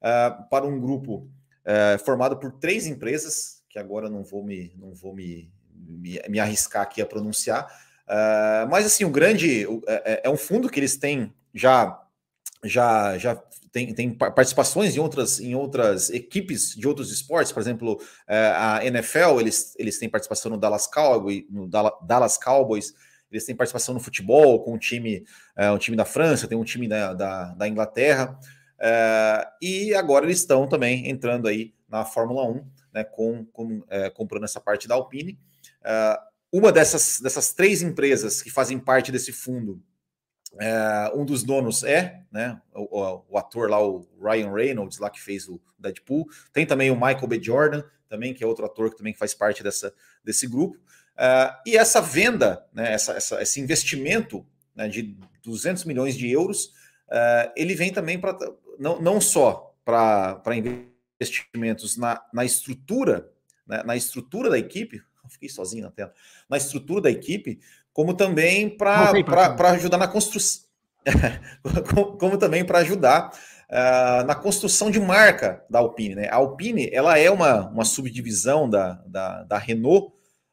[0.00, 1.28] é, para um grupo
[1.64, 6.40] é, formado por três empresas, que agora não vou me, não vou me, me, me
[6.40, 7.68] arriscar aqui a pronunciar.
[8.08, 11.98] É, mas assim, o grande é, é, é, um fundo que eles têm já
[12.64, 13.34] já já
[13.72, 17.98] tem, tem participações em outras em outras equipes de outros esportes, por exemplo,
[18.28, 22.94] a NFL, eles, eles têm participação no Dallas Cowboys, no Dallas Cowboys,
[23.32, 25.24] eles têm participação no futebol com um time,
[25.74, 28.38] um time da França, tem um time da, da, da Inglaterra.
[28.82, 34.10] Uh, e agora eles estão também entrando aí na Fórmula 1, né, com, com é,
[34.10, 35.38] comprando essa parte da Alpine.
[36.50, 39.82] Uma dessas, dessas três empresas que fazem parte desse fundo,
[41.14, 45.20] um dos donos é né, o, o, o, ator lá, o Ryan Reynolds, lá que
[45.20, 46.26] fez o Deadpool.
[46.52, 47.42] Tem também o Michael B.
[47.42, 50.78] Jordan, também, que é outro ator que também faz parte dessa, desse grupo.
[51.66, 56.72] E essa venda, né, essa, essa, esse investimento né, de 200 milhões de euros,
[57.56, 58.36] ele vem também para
[58.78, 60.42] não, não só para
[61.22, 63.28] investimentos na, na estrutura,
[63.66, 66.12] né, na estrutura da equipe, fiquei sozinho na tela,
[66.48, 67.60] na estrutura da equipe,
[67.92, 69.10] como também para
[69.72, 70.66] ajudar na construção,
[71.88, 73.30] como, como, também para ajudar
[73.70, 76.14] uh, na construção de marca da Alpine.
[76.14, 76.28] Né?
[76.28, 80.12] A Alpine ela é uma, uma subdivisão da, da, da Renault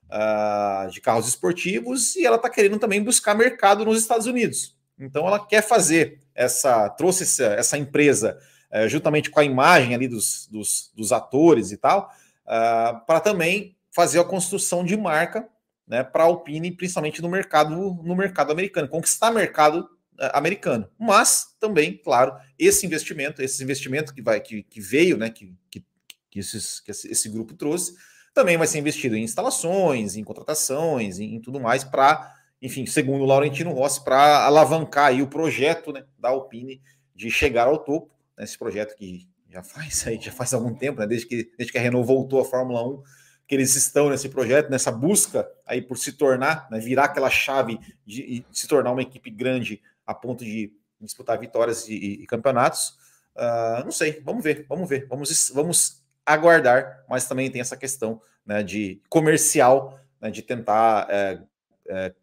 [0.10, 4.76] uh, de carros esportivos e ela está querendo também buscar mercado nos Estados Unidos.
[5.00, 8.38] Então ela quer fazer essa, trouxe essa, essa empresa
[8.72, 12.14] é, juntamente com a imagem ali dos, dos, dos atores e tal,
[12.46, 15.48] uh, para também fazer a construção de marca
[15.88, 19.90] né, para a Alpine, principalmente no mercado, no mercado americano, conquistar mercado
[20.20, 20.88] uh, americano.
[21.00, 25.84] Mas também, claro, esse investimento, esse investimento que vai que, que veio, né, que, que,
[26.30, 27.96] que, esses, que esse grupo trouxe,
[28.40, 33.24] também vai ser investido em instalações, em contratações, em, em tudo mais para enfim, segundo
[33.24, 36.82] o Laurentino Rossi, para alavancar aí o projeto né, da Alpine
[37.16, 41.00] de chegar ao topo, né, esse projeto que já faz aí, já faz algum tempo,
[41.00, 43.02] né, desde, que, desde que a Renault voltou à Fórmula 1,
[43.48, 47.80] que eles estão nesse projeto, nessa busca aí por se tornar, né, virar aquela chave
[48.06, 52.98] de, de, se tornar uma equipe grande a ponto de disputar vitórias e, e, campeonatos.
[53.36, 55.99] Uh, não sei, vamos ver, vamos ver, vamos, vamos
[56.34, 61.42] aguardar, mas também tem essa questão né, de comercial, né, de tentar é,
[61.88, 62.14] é,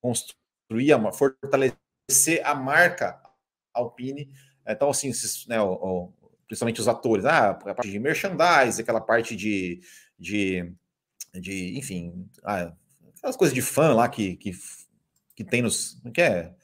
[0.00, 3.20] construir, fortalecer a marca
[3.74, 4.30] Alpine.
[4.66, 6.12] Então, assim, esses, né, o, o,
[6.46, 9.80] principalmente os atores, ah, a parte de merchandise, aquela parte de,
[10.18, 10.72] de,
[11.34, 12.72] de enfim, ah,
[13.16, 14.52] aquelas coisas de fã lá que, que,
[15.34, 16.00] que tem nos.
[16.14, 16.54] Que é?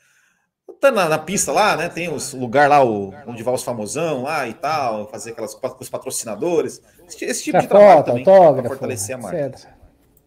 [0.83, 1.89] Tá na, na, pista lá, né?
[1.89, 5.77] Tem os lugar lá, o, onde vai os famosão lá e tal, fazer aquelas com
[5.79, 6.83] os patrocinadores.
[7.07, 9.53] Esse, esse tipo de trabalho também para fortalecer a marca.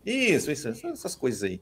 [0.06, 1.60] Isso, isso, essas coisas aí.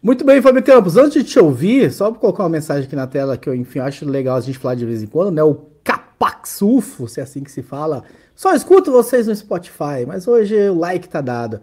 [0.00, 0.96] Muito bem, Fábio Campos.
[0.96, 3.80] Antes de te ouvir, só para colocar uma mensagem aqui na tela que eu, enfim,
[3.80, 5.42] acho legal a gente falar de vez em quando, né?
[5.42, 8.04] O Capaxufo, se é assim que se fala.
[8.32, 11.62] Só escuto vocês no Spotify, mas hoje o like tá dado.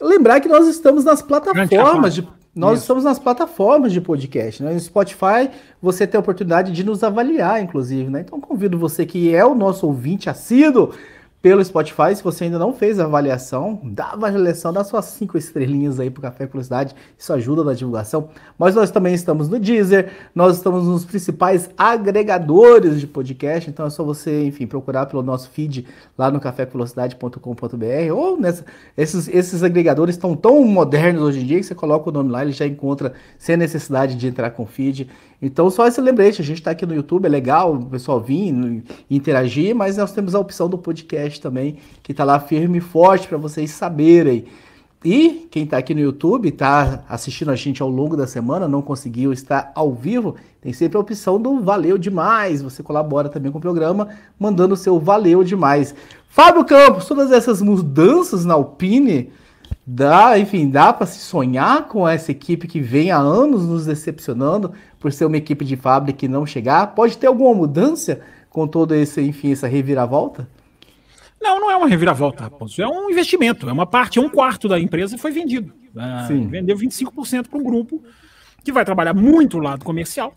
[0.00, 2.26] Lembrar que nós estamos nas plataformas de.
[2.54, 2.82] Nós Isso.
[2.82, 4.72] estamos nas plataformas de podcast, né?
[4.72, 5.50] No Spotify
[5.82, 8.20] você tem a oportunidade de nos avaliar, inclusive, né?
[8.20, 10.92] Então convido você que é o nosso ouvinte assíduo
[11.44, 12.16] pelo Spotify.
[12.16, 16.08] Se você ainda não fez a avaliação, dá a avaliação, dá suas cinco estrelinhas aí
[16.08, 18.30] pro Café Velocidade, isso ajuda na divulgação.
[18.58, 23.90] Mas nós também estamos no Deezer, nós estamos nos principais agregadores de podcast, então é
[23.90, 25.86] só você, enfim, procurar pelo nosso feed
[26.16, 28.64] lá no cafévelocidade.com.br ou nessa,
[28.96, 32.40] esses, esses agregadores estão tão modernos hoje em dia que você coloca o nome lá,
[32.40, 35.10] ele já encontra sem necessidade de entrar com feed.
[35.42, 38.82] Então, só esse lembrete, a gente está aqui no YouTube, é legal o pessoal vir
[39.10, 43.28] interagir, mas nós temos a opção do podcast também, que está lá firme e forte
[43.28, 44.44] para vocês saberem.
[45.04, 48.80] E quem está aqui no YouTube, está assistindo a gente ao longo da semana, não
[48.80, 52.62] conseguiu estar ao vivo, tem sempre a opção do Valeu Demais.
[52.62, 54.08] Você colabora também com o programa,
[54.40, 55.94] mandando o seu Valeu Demais.
[56.26, 59.30] Fábio Campos, todas essas mudanças na Alpine,
[59.86, 64.72] dá, enfim, dá para se sonhar com essa equipe que vem há anos nos decepcionando,
[64.98, 66.94] por ser uma equipe de fábrica e não chegar?
[66.94, 70.48] Pode ter alguma mudança com todo esse, enfim, essa reviravolta?
[71.44, 72.80] Não, não é uma reviravolta, Raposo.
[72.80, 73.68] É um investimento.
[73.68, 75.74] É uma parte, um quarto da empresa foi vendido.
[75.94, 78.02] Uh, vendeu 25% para um grupo
[78.64, 80.34] que vai trabalhar muito o lado comercial,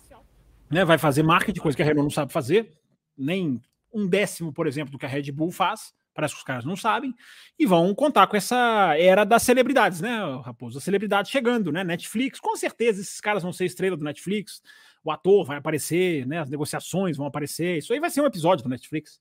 [0.69, 0.83] né?
[0.83, 2.73] vai fazer marketing, coisa que a Renault não sabe fazer,
[3.17, 3.61] nem
[3.93, 6.75] um décimo, por exemplo, do que a Red Bull faz, Parece que os caras não
[6.75, 7.13] sabem.
[7.59, 10.79] E vão contar com essa era das celebridades, né, Raposo?
[10.79, 11.83] As celebridades chegando, né?
[11.83, 14.59] Netflix, com certeza esses caras vão ser estrela do Netflix.
[15.03, 16.39] O ator vai aparecer, né?
[16.39, 17.77] As negociações vão aparecer.
[17.77, 19.19] Isso aí vai ser um episódio do Netflix.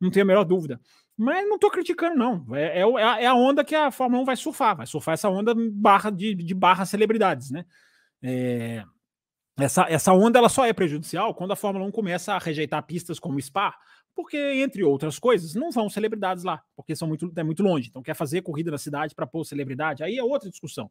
[0.00, 0.80] Não tenho a menor dúvida.
[1.18, 2.46] Mas não estou criticando, não.
[2.54, 4.76] É, é, é, a onda que a Fórmula 1 vai surfar.
[4.76, 7.64] Vai surfar essa onda barra de, de barra celebridades, né?
[8.22, 8.84] É,
[9.58, 13.18] essa, essa onda ela só é prejudicial quando a Fórmula 1 começa a rejeitar pistas
[13.18, 13.74] como Spa,
[14.14, 17.88] porque, entre outras coisas, não vão celebridades lá, porque são muito, é muito longe.
[17.88, 20.88] Então, quer fazer corrida na cidade para pôr celebridade, aí é outra discussão.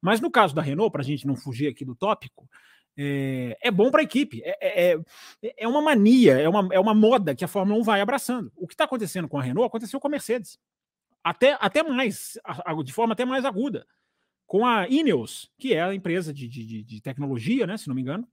[0.00, 2.48] Mas no caso da Renault, para a gente não fugir aqui do tópico,
[2.96, 4.42] é, é bom para a equipe.
[4.44, 4.98] É, é,
[5.42, 8.52] é, é uma mania, é uma, é uma moda que a Fórmula 1 vai abraçando.
[8.56, 10.58] O que está acontecendo com a Renault aconteceu com a Mercedes.
[11.22, 12.38] Até, até mais,
[12.84, 13.86] de forma até mais aguda
[14.46, 18.02] com a Ineos, que é a empresa de, de, de, tecnologia, né, se não me
[18.02, 18.28] engano,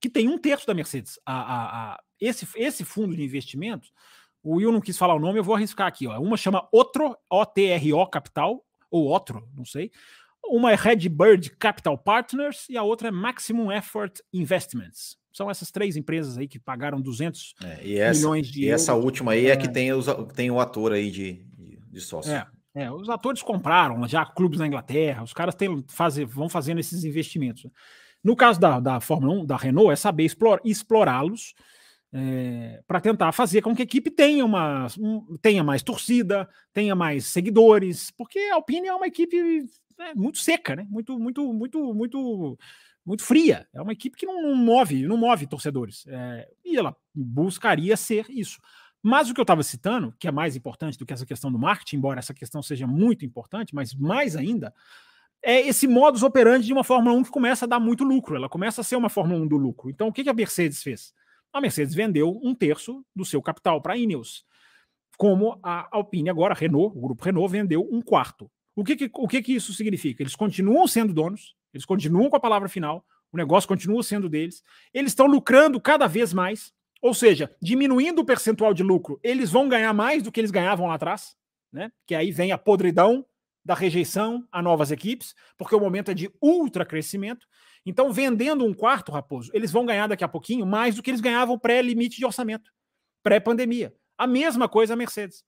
[0.00, 1.18] que tem um terço da Mercedes.
[1.24, 3.88] A, a, a, esse, esse fundo de investimento,
[4.42, 6.06] o Will não quis falar o nome, eu vou arriscar aqui.
[6.06, 6.20] Ó.
[6.20, 9.90] Uma chama Otro, O-T-R-O Capital, ou Otro, não sei.
[10.48, 15.16] Uma é Redbird Capital Partners e a outra é Maximum Effort Investments.
[15.32, 18.82] São essas três empresas aí que pagaram 200 é, essa, milhões de e euros.
[18.82, 21.44] Essa última aí é, é que tem, os, tem o ator aí de,
[21.90, 22.32] de, sócio.
[22.32, 26.80] É, é, os atores compraram já clubes na Inglaterra, os caras têm, fazer, vão fazendo
[26.80, 27.66] esses investimentos.
[28.24, 31.54] No caso da, da Fórmula 1, da Renault, é saber explor, explorá-los
[32.12, 36.94] é, para tentar fazer com que a equipe tenha, uma, um, tenha mais torcida, tenha
[36.94, 39.36] mais seguidores, porque a Alpine é uma equipe
[39.98, 40.86] é, muito seca, né?
[40.88, 42.58] muito, muito, muito, muito,
[43.04, 43.66] muito fria.
[43.72, 46.06] É uma equipe que não, move, não move torcedores.
[46.06, 48.60] É, e ela buscaria ser isso.
[49.02, 51.58] Mas o que eu estava citando, que é mais importante do que essa questão do
[51.58, 54.74] marketing, embora essa questão seja muito importante, mas mais ainda,
[55.42, 58.36] é esse modus operandi de uma Fórmula 1 que começa a dar muito lucro.
[58.36, 59.88] Ela começa a ser uma Fórmula 1 do lucro.
[59.88, 61.14] Então, o que, que a Mercedes fez?
[61.52, 64.44] A Mercedes vendeu um terço do seu capital para a Ineos.
[65.16, 68.50] Como a Alpine agora, a Renault, o grupo Renault, vendeu um quarto.
[68.78, 70.22] O que, que, o que, que isso significa?
[70.22, 74.62] Eles continuam sendo donos, eles continuam com a palavra final, o negócio continua sendo deles,
[74.94, 76.72] eles estão lucrando cada vez mais,
[77.02, 80.86] ou seja, diminuindo o percentual de lucro, eles vão ganhar mais do que eles ganhavam
[80.86, 81.34] lá atrás,
[81.72, 81.90] né?
[82.06, 83.26] Que aí vem a podridão
[83.64, 87.48] da rejeição a novas equipes, porque o momento é de ultra crescimento.
[87.84, 91.20] Então, vendendo um quarto, Raposo, eles vão ganhar daqui a pouquinho mais do que eles
[91.20, 92.70] ganhavam pré-limite de orçamento,
[93.24, 93.92] pré-pandemia.
[94.16, 95.42] A mesma coisa a Mercedes.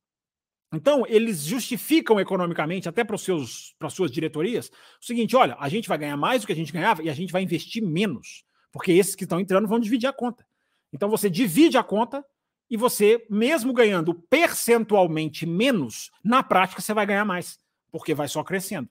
[0.72, 5.56] Então, eles justificam economicamente, até para, os seus, para as suas diretorias, o seguinte: olha,
[5.58, 7.82] a gente vai ganhar mais do que a gente ganhava e a gente vai investir
[7.82, 10.46] menos, porque esses que estão entrando vão dividir a conta.
[10.92, 12.24] Então você divide a conta
[12.68, 17.58] e você, mesmo ganhando percentualmente menos, na prática você vai ganhar mais,
[17.90, 18.88] porque vai só crescendo.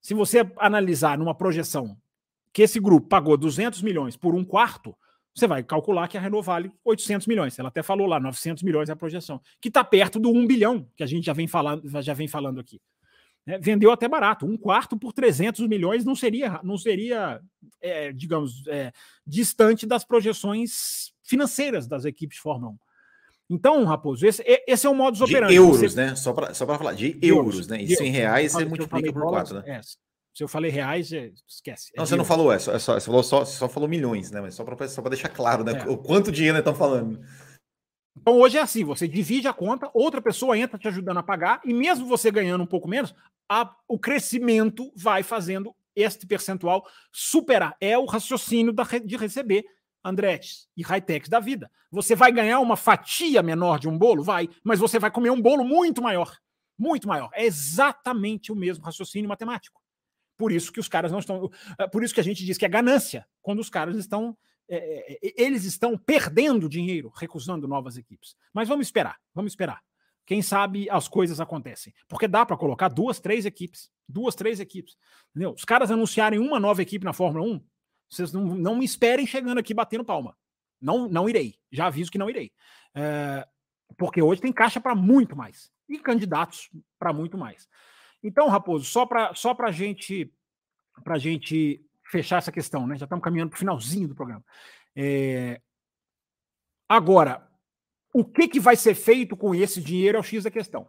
[0.00, 1.96] Se você analisar numa projeção
[2.52, 4.96] que esse grupo pagou 200 milhões por um quarto,
[5.34, 7.58] você vai calcular que a Renault vale 800 milhões.
[7.58, 10.88] Ela até falou lá, 900 milhões é a projeção, que está perto do 1 bilhão
[10.96, 12.80] que a gente já vem falando, já vem falando aqui.
[13.46, 14.46] É, vendeu até barato.
[14.46, 17.40] Um quarto por 300 milhões não seria, não seria
[17.80, 18.92] é, digamos, é,
[19.26, 22.78] distante das projeções financeiras das equipes de Fórmula 1.
[23.50, 25.52] Então, Raposo, esse, esse é o modus operandi.
[25.52, 25.96] De euros, você...
[25.96, 26.14] né?
[26.14, 27.82] Só para só falar, de, euros, euros, né?
[27.82, 29.62] E em reais você multiplica por quatro, né?
[29.66, 29.80] É,
[30.34, 31.92] se eu falei reais, é, esquece.
[31.94, 34.32] É não, você não falou, é, só, é só, você falou só, só falou milhões,
[34.32, 34.40] né?
[34.40, 35.72] Mas só para só deixar claro, né?
[35.72, 35.88] É.
[35.88, 37.20] O quanto dinheiro estão falando.
[38.16, 41.60] Então hoje é assim: você divide a conta, outra pessoa entra te ajudando a pagar,
[41.64, 43.14] e mesmo você ganhando um pouco menos,
[43.48, 47.76] a, o crescimento vai fazendo este percentual superar.
[47.80, 49.64] É o raciocínio da, de receber
[50.04, 51.70] Andretti e Hightech da vida.
[51.92, 54.24] Você vai ganhar uma fatia menor de um bolo?
[54.24, 56.36] Vai, mas você vai comer um bolo muito maior.
[56.76, 57.30] Muito maior.
[57.32, 59.83] É exatamente o mesmo raciocínio matemático.
[60.36, 61.50] Por isso que os caras não estão.
[61.78, 64.36] É, por isso que a gente diz que é ganância quando os caras estão.
[64.68, 68.36] É, é, é, eles estão perdendo dinheiro recusando novas equipes.
[68.52, 69.82] Mas vamos esperar, vamos esperar.
[70.26, 71.92] Quem sabe as coisas acontecem.
[72.08, 73.90] Porque dá para colocar duas, três equipes.
[74.08, 74.96] Duas, três equipes.
[75.30, 75.52] Entendeu?
[75.52, 77.60] Os caras anunciarem uma nova equipe na Fórmula 1,
[78.08, 80.36] vocês não, não me esperem chegando aqui batendo palma.
[80.80, 81.58] Não, não irei.
[81.70, 82.52] Já aviso que não irei.
[82.94, 83.46] É,
[83.96, 85.70] porque hoje tem caixa para muito mais.
[85.88, 87.68] E candidatos para muito mais.
[88.24, 90.32] Então, Raposo, só para só a gente,
[91.18, 92.96] gente fechar essa questão, né?
[92.96, 94.44] Já estamos caminhando para o finalzinho do programa.
[94.96, 95.60] É,
[96.88, 97.46] agora,
[98.12, 100.88] o que, que vai ser feito com esse dinheiro é o X da questão.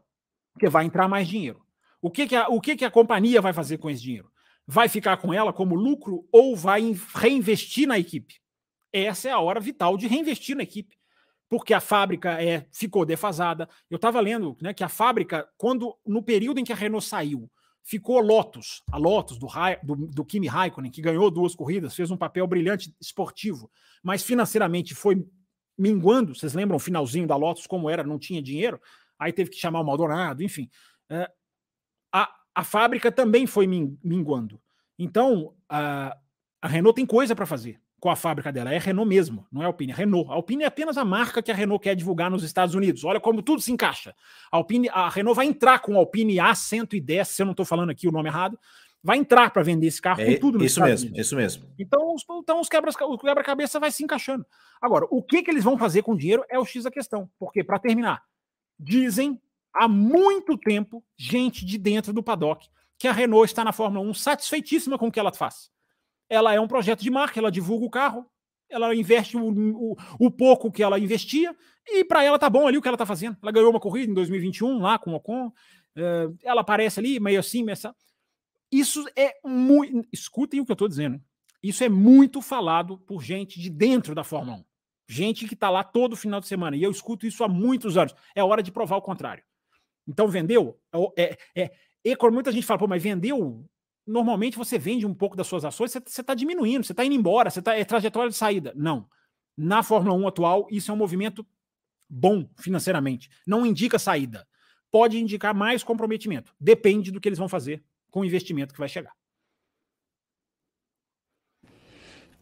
[0.53, 1.63] Porque vai entrar mais dinheiro.
[2.01, 4.31] O que, que, a, o que, que a companhia vai fazer com esse dinheiro?
[4.67, 8.35] vai ficar com ela como lucro ou vai reinvestir na equipe?
[8.91, 10.97] Essa é a hora vital de reinvestir na equipe,
[11.49, 13.69] porque a fábrica é, ficou defasada.
[13.89, 17.49] Eu estava lendo né, que a fábrica, quando no período em que a Renault saiu,
[17.83, 19.47] ficou Lotus, a Lotus do,
[19.83, 23.69] do, do Kimi Raikkonen, que ganhou duas corridas, fez um papel brilhante esportivo,
[24.03, 25.23] mas financeiramente foi
[25.77, 26.33] minguando.
[26.33, 28.03] Vocês lembram o finalzinho da Lotus como era?
[28.03, 28.81] Não tinha dinheiro.
[29.19, 30.69] aí teve que chamar o Maldonado, enfim.
[31.09, 31.29] É,
[32.11, 34.59] a, a fábrica também foi minguando.
[34.97, 36.17] Então, a,
[36.61, 38.71] a Renault tem coisa para fazer com a fábrica dela.
[38.71, 40.29] É Renault mesmo, não é Alpine, é Renault.
[40.29, 43.03] A Alpine é apenas a marca que a Renault quer divulgar nos Estados Unidos.
[43.03, 44.13] Olha como tudo se encaixa.
[44.51, 47.89] A, Alpine, a Renault vai entrar com o Alpine A110, se eu não estou falando
[47.89, 48.59] aqui o nome errado,
[49.01, 51.25] vai entrar para vender esse carro é, com tudo nos Isso Estados mesmo, Unidos.
[51.25, 51.73] isso mesmo.
[51.79, 54.45] Então, os, então os quebra, o quebra-cabeça vai se encaixando.
[54.79, 57.27] Agora, o que, que eles vão fazer com o dinheiro é o X da questão.
[57.39, 58.21] Porque, para terminar,
[58.79, 59.41] dizem
[59.73, 62.67] há muito tempo gente de dentro do paddock
[62.99, 65.73] que a Renault está na Fórmula 1 satisfeitíssima com o que ela faz
[66.29, 68.25] ela é um projeto de marca, ela divulga o carro,
[68.69, 71.55] ela investe o, o, o pouco que ela investia,
[71.87, 73.37] e para ela tá bom ali o que ela tá fazendo.
[73.41, 77.39] Ela ganhou uma corrida em 2021 lá com o Ocon, uh, ela aparece ali meio
[77.39, 77.89] assim, meio assim.
[78.71, 80.07] Isso é muito.
[80.11, 81.21] Escutem o que eu estou dizendo.
[81.61, 84.65] Isso é muito falado por gente de dentro da Fórmula 1.
[85.07, 86.75] Gente que está lá todo final de semana.
[86.75, 88.13] E eu escuto isso há muitos anos.
[88.35, 89.43] É hora de provar o contrário.
[90.07, 90.79] Então, vendeu?
[91.15, 91.71] É, é,
[92.03, 93.67] é, muita gente fala, pô, mas vendeu
[94.05, 97.49] normalmente você vende um pouco das suas ações, você está diminuindo, você está indo embora,
[97.49, 98.73] você está é trajetória de saída.
[98.75, 99.07] Não.
[99.57, 101.45] Na Fórmula 1 atual, isso é um movimento
[102.09, 103.29] bom financeiramente.
[103.47, 104.47] Não indica saída.
[104.91, 106.53] Pode indicar mais comprometimento.
[106.59, 109.13] Depende do que eles vão fazer com o investimento que vai chegar.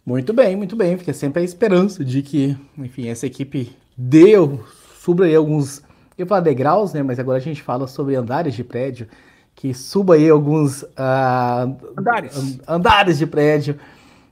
[0.06, 0.98] Muito bem, muito bem.
[0.98, 4.66] Fica sempre a esperança de que, enfim, essa equipe deu,
[5.00, 5.82] sobre alguns,
[6.18, 7.02] eu degraus, né?
[7.02, 9.08] Mas agora a gente fala sobre andares de prédio
[9.56, 12.60] que suba aí alguns uh, andares.
[12.68, 13.80] andares de prédio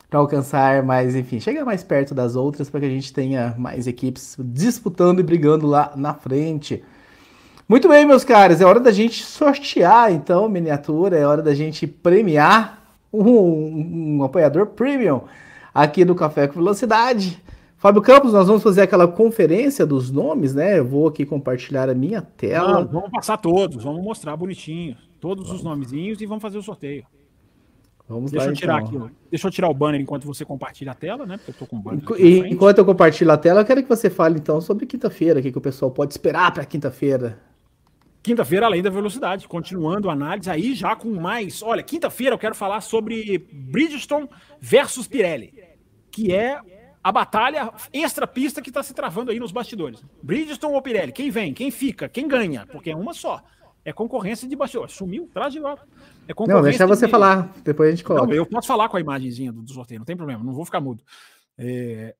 [0.09, 3.88] para alcançar mais, enfim, chegar mais perto das outras para que a gente tenha mais
[3.88, 6.84] equipes disputando e brigando lá na frente.
[7.67, 11.88] Muito bem, meus caros, é hora da gente sortear então miniatura, é hora da gente
[11.88, 15.22] premiar um, um apoiador premium
[15.74, 17.41] aqui do Café com Velocidade.
[17.78, 20.78] Fábio Campos, nós vamos fazer aquela conferência dos nomes, né?
[20.78, 22.82] Eu vou aqui compartilhar a minha tela.
[22.82, 25.59] Não, vamos passar todos, vamos mostrar bonitinho todos vamos.
[25.59, 27.05] os nomezinhos e vamos fazer o sorteio.
[28.09, 29.05] Vamos deixa lá, eu tirar então.
[29.05, 31.38] aqui, deixa eu tirar o banner enquanto você compartilha a tela, né?
[31.38, 32.03] Porque eu tô com o banner.
[32.51, 35.51] Enquanto eu compartilho a tela, eu quero que você fale então sobre quinta-feira, o que,
[35.51, 37.39] que o pessoal pode esperar para quinta-feira.
[38.22, 41.63] Quinta-feira, além da velocidade, continuando a análise, aí já com mais.
[41.63, 44.28] Olha, quinta-feira eu quero falar sobre Bridgestone
[44.59, 45.53] versus Pirelli,
[46.11, 46.59] que é
[47.03, 50.03] a batalha extra-pista que está se travando aí nos bastidores.
[50.22, 51.11] Bridgestone ou Pirelli?
[51.11, 51.53] Quem vem?
[51.53, 52.09] Quem fica?
[52.09, 52.67] Quem ganha?
[52.67, 53.41] Porque é uma só.
[53.84, 54.89] É concorrência de bastidor.
[54.89, 55.88] Sumiu, traz de volta.
[56.27, 57.11] É não, deixa você de...
[57.11, 58.27] falar, depois a gente coloca.
[58.27, 60.65] Não, eu posso falar com a imagenzinha do, do sorteio, não tem problema, não vou
[60.65, 61.03] ficar mudo.
[61.57, 62.15] É...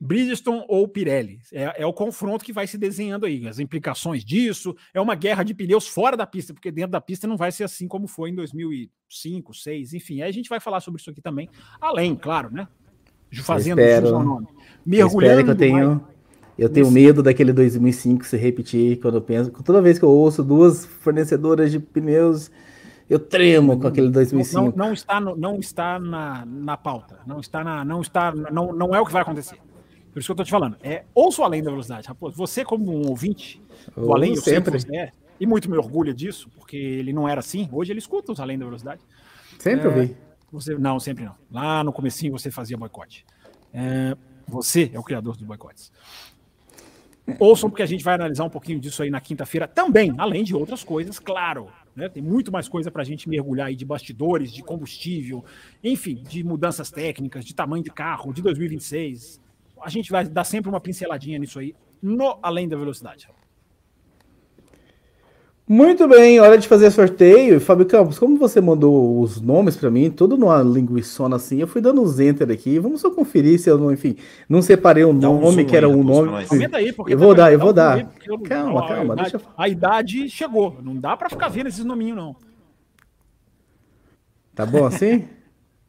[0.00, 1.40] Bridgestone ou Pirelli.
[1.52, 4.76] É, é, o confronto que vai se desenhando aí, as implicações disso.
[4.94, 7.64] É uma guerra de pneus fora da pista, porque dentro da pista não vai ser
[7.64, 10.22] assim como foi em 2005, 2006, enfim.
[10.22, 11.48] Aí a gente vai falar sobre isso aqui também.
[11.80, 12.68] Além, claro, né?
[13.42, 14.46] Fazendo o seu nome.
[14.86, 15.40] Mergulhando.
[15.40, 16.06] Eu que eu tenho.
[16.58, 19.50] Eu tenho medo daquele 2005 se repetir quando eu penso.
[19.62, 22.50] Toda vez que eu ouço duas fornecedoras de pneus,
[23.08, 24.76] eu tremo com aquele 2005.
[24.76, 27.20] Não, não está, no, não está na, na pauta.
[27.24, 29.56] Não está na, não está, não, não é o que vai acontecer.
[30.12, 30.76] Por isso que eu estou te falando.
[30.82, 32.36] É ouço além da velocidade, Raposo.
[32.36, 33.62] Você como um ouvinte
[33.96, 34.80] do além, eu sempre.
[34.80, 37.68] sei é, e muito me orgulha disso, porque ele não era assim.
[37.70, 39.00] Hoje ele escuta os além da velocidade.
[39.60, 40.16] Sempre é, ouvi.
[40.50, 41.36] Você, não, sempre não.
[41.52, 43.24] Lá no comecinho você fazia boicote.
[43.72, 45.92] É, você é o criador dos boicotes.
[47.38, 50.54] Ouçam, porque a gente vai analisar um pouquinho disso aí na quinta-feira também, além de
[50.54, 51.68] outras coisas, claro.
[51.94, 52.08] Né?
[52.08, 55.44] Tem muito mais coisa para a gente mergulhar aí de bastidores, de combustível,
[55.82, 59.40] enfim, de mudanças técnicas, de tamanho de carro, de 2026.
[59.82, 63.28] A gente vai dar sempre uma pinceladinha nisso aí, no além da velocidade.
[65.68, 67.60] Muito bem, hora de fazer sorteio.
[67.60, 71.82] Fábio Campos, como você mandou os nomes para mim, tudo numa linguiçona assim, eu fui
[71.82, 72.78] dando os enter aqui.
[72.78, 74.16] Vamos só conferir se eu não, enfim,
[74.48, 76.30] não separei o nome que era um nome.
[76.72, 78.10] Aí, eu vou dar, eu vou dar.
[78.46, 79.40] calma, calma, a deixa eu...
[79.58, 82.34] A idade chegou, não dá para ficar vendo esses nominhos não.
[84.54, 85.28] Tá bom assim?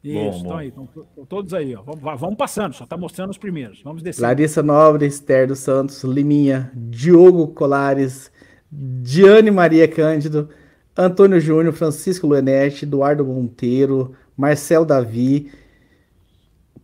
[0.04, 0.88] Isso, estão aí, estão
[1.28, 1.82] todos aí, ó.
[1.82, 3.82] Vamos, vamos, passando, só tá mostrando os primeiros.
[3.82, 4.22] Vamos descer.
[4.22, 8.30] Larissa Nobre, Esther dos Santos, Liminha, Diogo Colares,
[8.70, 10.48] Diane Maria Cândido,
[10.96, 15.50] Antônio Júnior, Francisco Luenete, Eduardo Monteiro, Marcel Davi,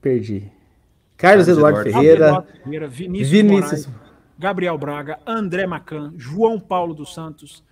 [0.00, 0.50] perdi.
[1.16, 3.86] Carlos, Carlos Eduardo, Eduardo Ferreira, Ferreira, Vinícius, Vinícius.
[3.86, 4.06] Moraes,
[4.38, 7.64] Gabriel Braga, André Macan, João Paulo dos Santos,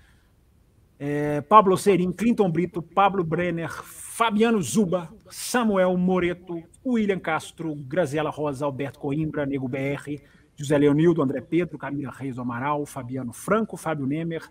[0.99, 8.65] é, Pablo Serim, Clinton Brito, Pablo Brenner, Fabiano Zuba, Samuel Moreto, William Castro, Graziela Rosa,
[8.65, 10.23] Alberto Coimbra, Nego BR,
[10.57, 14.43] José Leonildo, André Pedro, Camila Reis do Amaral, Fabiano Franco, Fábio Nemer,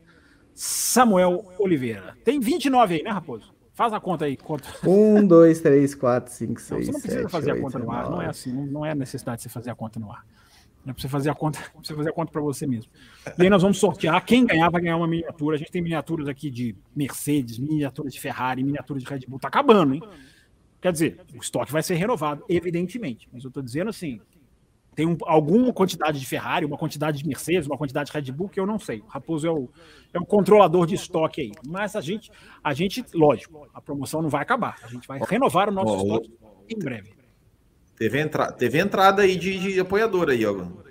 [0.54, 2.16] Samuel Oliveira.
[2.24, 3.54] Tem 29 aí, né, Raposo?
[3.74, 4.38] Faz a conta aí.
[4.38, 4.68] Conta.
[4.86, 7.92] 1, 2, 3, 4, 5, 6, 7, Você não precisa fazer 8, a conta no
[7.92, 8.16] ar, 9.
[8.16, 10.26] não é assim, não é necessidade de você fazer a conta no ar.
[10.86, 12.92] É pra você fazer a conta, pra você fazer a conta para você mesmo.
[13.38, 14.22] E aí nós vamos sortear.
[14.26, 15.56] Quem ganhar vai ganhar uma miniatura.
[15.56, 19.40] A gente tem miniaturas aqui de Mercedes, miniaturas de Ferrari, miniaturas de Red Bull.
[19.40, 20.04] Tá acabando, hein?
[20.82, 23.30] Quer dizer, o estoque vai ser renovado, evidentemente.
[23.32, 24.20] Mas eu tô dizendo assim,
[24.96, 28.50] tem um, alguma quantidade de Ferrari, uma quantidade de Mercedes, uma quantidade de Red Bull
[28.50, 29.00] que eu não sei.
[29.00, 29.70] O Raposo é o,
[30.14, 31.52] é o controlador de estoque aí.
[31.68, 32.32] Mas a gente,
[32.64, 34.78] a gente, lógico, a promoção não vai acabar.
[34.84, 36.32] A gente vai renovar o nosso oh, estoque
[36.70, 37.14] em breve.
[37.96, 38.52] Teve, entra...
[38.52, 40.84] Teve entrada aí de, de apoiador aí, ó.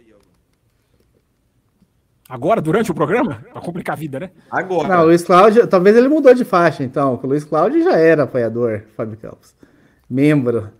[2.29, 3.45] Agora, durante o programa?
[3.53, 4.31] Pra complicar a vida, né?
[4.51, 4.89] Agora.
[4.89, 7.21] Não, o Luiz Cláudio, talvez ele mudou de faixa, então.
[7.23, 9.55] O Luiz Cláudio já era apoiador, Fábio Campos.
[10.09, 10.71] Membro.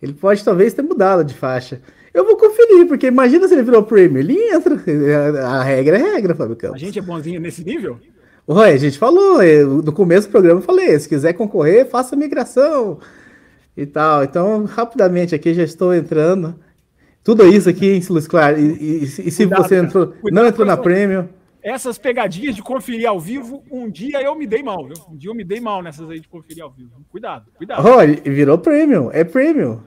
[0.00, 1.82] Ele pode talvez ter mudado de faixa.
[2.14, 4.24] Eu vou conferir, porque imagina se ele virou Premier.
[4.24, 4.76] Ele entra.
[5.44, 6.76] A regra é regra, Fábio Campos.
[6.76, 7.98] A gente é bonzinho nesse nível?
[8.46, 9.40] Oi, a gente falou,
[9.82, 13.00] no começo do programa eu falei, se quiser concorrer, faça migração
[13.76, 14.22] e tal.
[14.22, 16.54] Então, rapidamente aqui já estou entrando.
[17.24, 18.60] Tudo isso aqui, hein, Luiz Claro?
[18.60, 21.26] E, e, e se cuidado, você entrou, não entrou na Premium?
[21.62, 24.96] Essas pegadinhas de conferir ao vivo, um dia eu me dei mal, viu?
[25.10, 26.90] Um dia eu me dei mal nessas aí de conferir ao vivo.
[27.10, 27.82] Cuidado, cuidado.
[27.82, 29.80] Oh, virou Premium, é Premium.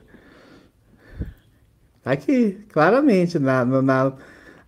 [2.07, 4.13] Tá aqui, claramente, na, na,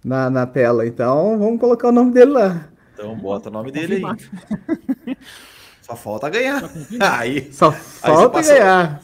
[0.03, 0.85] na, na tela.
[0.85, 2.67] Então, vamos colocar o nome dele lá.
[2.93, 5.15] Então, bota o nome dele aí.
[5.81, 6.69] Só falta ganhar.
[6.99, 9.01] Aí, Só falta aí ganhar.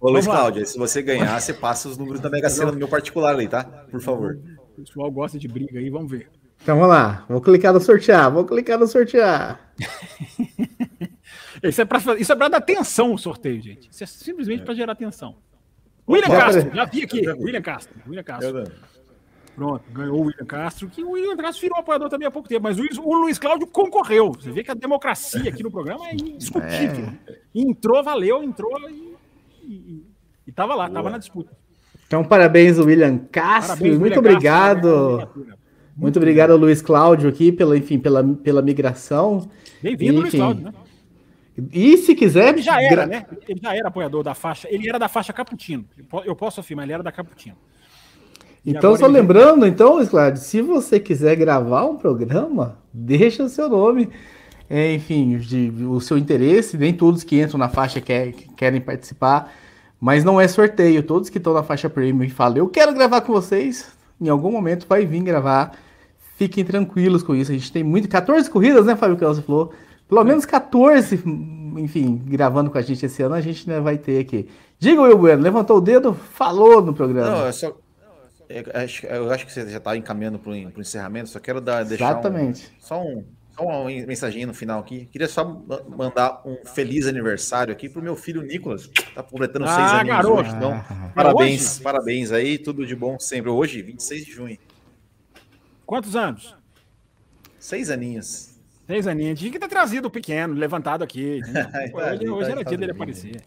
[0.00, 2.88] Ô, Luiz Cláudio, se você ganhar, você passa os números da Mega Sena no meu
[2.88, 3.62] particular aí, tá?
[3.62, 4.36] Por favor.
[4.76, 6.28] O pessoal gosta de briga aí, vamos ver.
[6.60, 9.72] Então vamos lá, vou clicar no sortear, vou clicar no sortear.
[11.62, 13.88] isso, é pra, isso é dar atenção o sorteio, gente.
[13.92, 14.64] Isso é simplesmente é.
[14.64, 15.36] para gerar atenção.
[16.08, 17.28] William Castro, já vi aqui.
[17.28, 17.94] William Castro.
[18.06, 18.64] William Castro.
[19.54, 22.62] Pronto, ganhou o William Castro, que o William Castro virou apoiador também há pouco tempo,
[22.62, 24.32] mas o, o Luiz Cláudio concorreu.
[24.32, 27.12] Você vê que a democracia aqui no programa é indiscutível.
[27.28, 27.38] É.
[27.54, 29.12] Entrou, valeu, entrou e
[29.64, 30.04] e,
[30.46, 31.52] estava lá, estava na disputa.
[32.06, 33.76] Então, parabéns, William Castro.
[33.76, 35.18] Parabéns, muito William obrigado.
[35.18, 35.58] Castro, muito,
[35.96, 39.48] muito obrigado Luiz Cláudio aqui pela, enfim, pela, pela migração.
[39.82, 40.72] Bem-vindo, Luiz Cláudio, né?
[41.72, 42.50] E se quiser.
[42.54, 43.26] Ele já era, né?
[43.46, 44.68] Ele já era apoiador da faixa.
[44.70, 45.84] Ele era da faixa Caputino.
[46.24, 47.56] Eu posso afirmar, ele era da Caputino.
[48.64, 54.08] então, só lembrando, então, Cláudio, se você quiser gravar um programa, deixa o seu nome
[54.74, 56.78] é, enfim, de, o seu interesse.
[56.78, 59.52] Nem todos que entram na faixa quer, querem participar,
[60.00, 61.02] mas não é sorteio.
[61.02, 64.50] Todos que estão na faixa premium e falam, eu quero gravar com vocês, em algum
[64.50, 65.76] momento vai vir gravar.
[66.36, 67.52] Fiquem tranquilos com isso.
[67.52, 68.08] A gente tem muito.
[68.08, 69.74] 14 corridas, né, Fábio Você falou?
[70.12, 71.22] Pelo menos 14,
[71.78, 74.46] enfim, gravando com a gente esse ano, a gente né, vai ter aqui.
[74.78, 77.30] Diga, Will Bueno, levantou o dedo, falou no programa.
[77.30, 77.74] Não, eu, só,
[78.46, 81.82] eu, acho, eu acho que você já está encaminhando para o encerramento, só quero dar,
[81.86, 82.66] deixar Exatamente.
[82.66, 83.24] Um, só um,
[83.56, 85.06] só uma mensagem no final aqui.
[85.06, 85.46] Queria só
[85.88, 88.90] mandar um feliz aniversário aqui pro meu filho Nicolas.
[89.14, 90.40] Tá completando ah, seis anos garoto.
[90.40, 90.54] hoje.
[90.54, 91.82] Então, ah, parabéns, hoje?
[91.82, 92.58] parabéns aí.
[92.58, 93.48] Tudo de bom sempre.
[93.50, 94.58] Hoje, 26 de junho.
[95.86, 96.54] Quantos anos?
[97.58, 98.51] Seis aninhos.
[98.92, 99.38] Seis aninhos.
[99.38, 101.40] Tinha que ter trazido o pequeno, levantado aqui.
[101.94, 103.40] hoje, hoje era dia dele aparecer.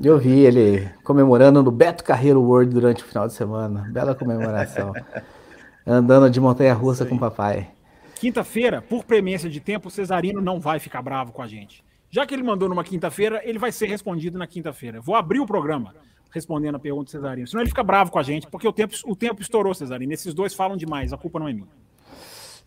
[0.00, 3.88] Eu vi ele comemorando no Beto Carreiro World durante o final de semana.
[3.90, 4.92] Bela comemoração.
[5.84, 7.72] Andando de montanha russa com o papai.
[8.14, 11.82] Quinta-feira, por premência de tempo, o Cesarino não vai ficar bravo com a gente.
[12.08, 15.00] Já que ele mandou numa quinta-feira, ele vai ser respondido na quinta-feira.
[15.00, 15.92] Vou abrir o programa
[16.30, 17.48] respondendo a pergunta do Cesarino.
[17.48, 20.12] Senão ele fica bravo com a gente, porque o tempo, o tempo estourou, Cesarino.
[20.12, 21.66] Esses dois falam demais, a culpa não é minha.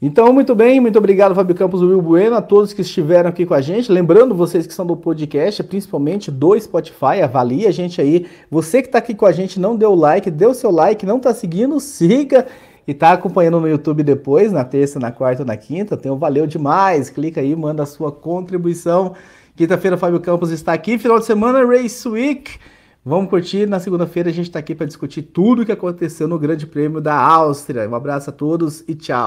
[0.02, 3.54] Então, muito bem, muito obrigado, Fábio Campos Will Bueno, a todos que estiveram aqui com
[3.54, 3.92] a gente.
[3.92, 8.28] Lembrando vocês que são do podcast, principalmente do Spotify, avalie a gente aí.
[8.52, 11.34] Você que está aqui com a gente, não deu like, deu seu like, não está
[11.34, 12.46] seguindo, siga
[12.88, 16.46] e tá acompanhando no YouTube depois, na terça, na quarta, na quinta, tem o Valeu
[16.46, 17.10] Demais.
[17.10, 19.14] Clica aí, manda a sua contribuição.
[19.56, 20.98] Quinta-feira, Fábio Campos está aqui.
[20.98, 22.60] Final de semana, Race Week.
[23.04, 23.66] Vamos curtir.
[23.66, 27.00] Na segunda-feira, a gente está aqui para discutir tudo o que aconteceu no Grande Prêmio
[27.00, 27.90] da Áustria.
[27.90, 29.24] Um abraço a todos e tchau.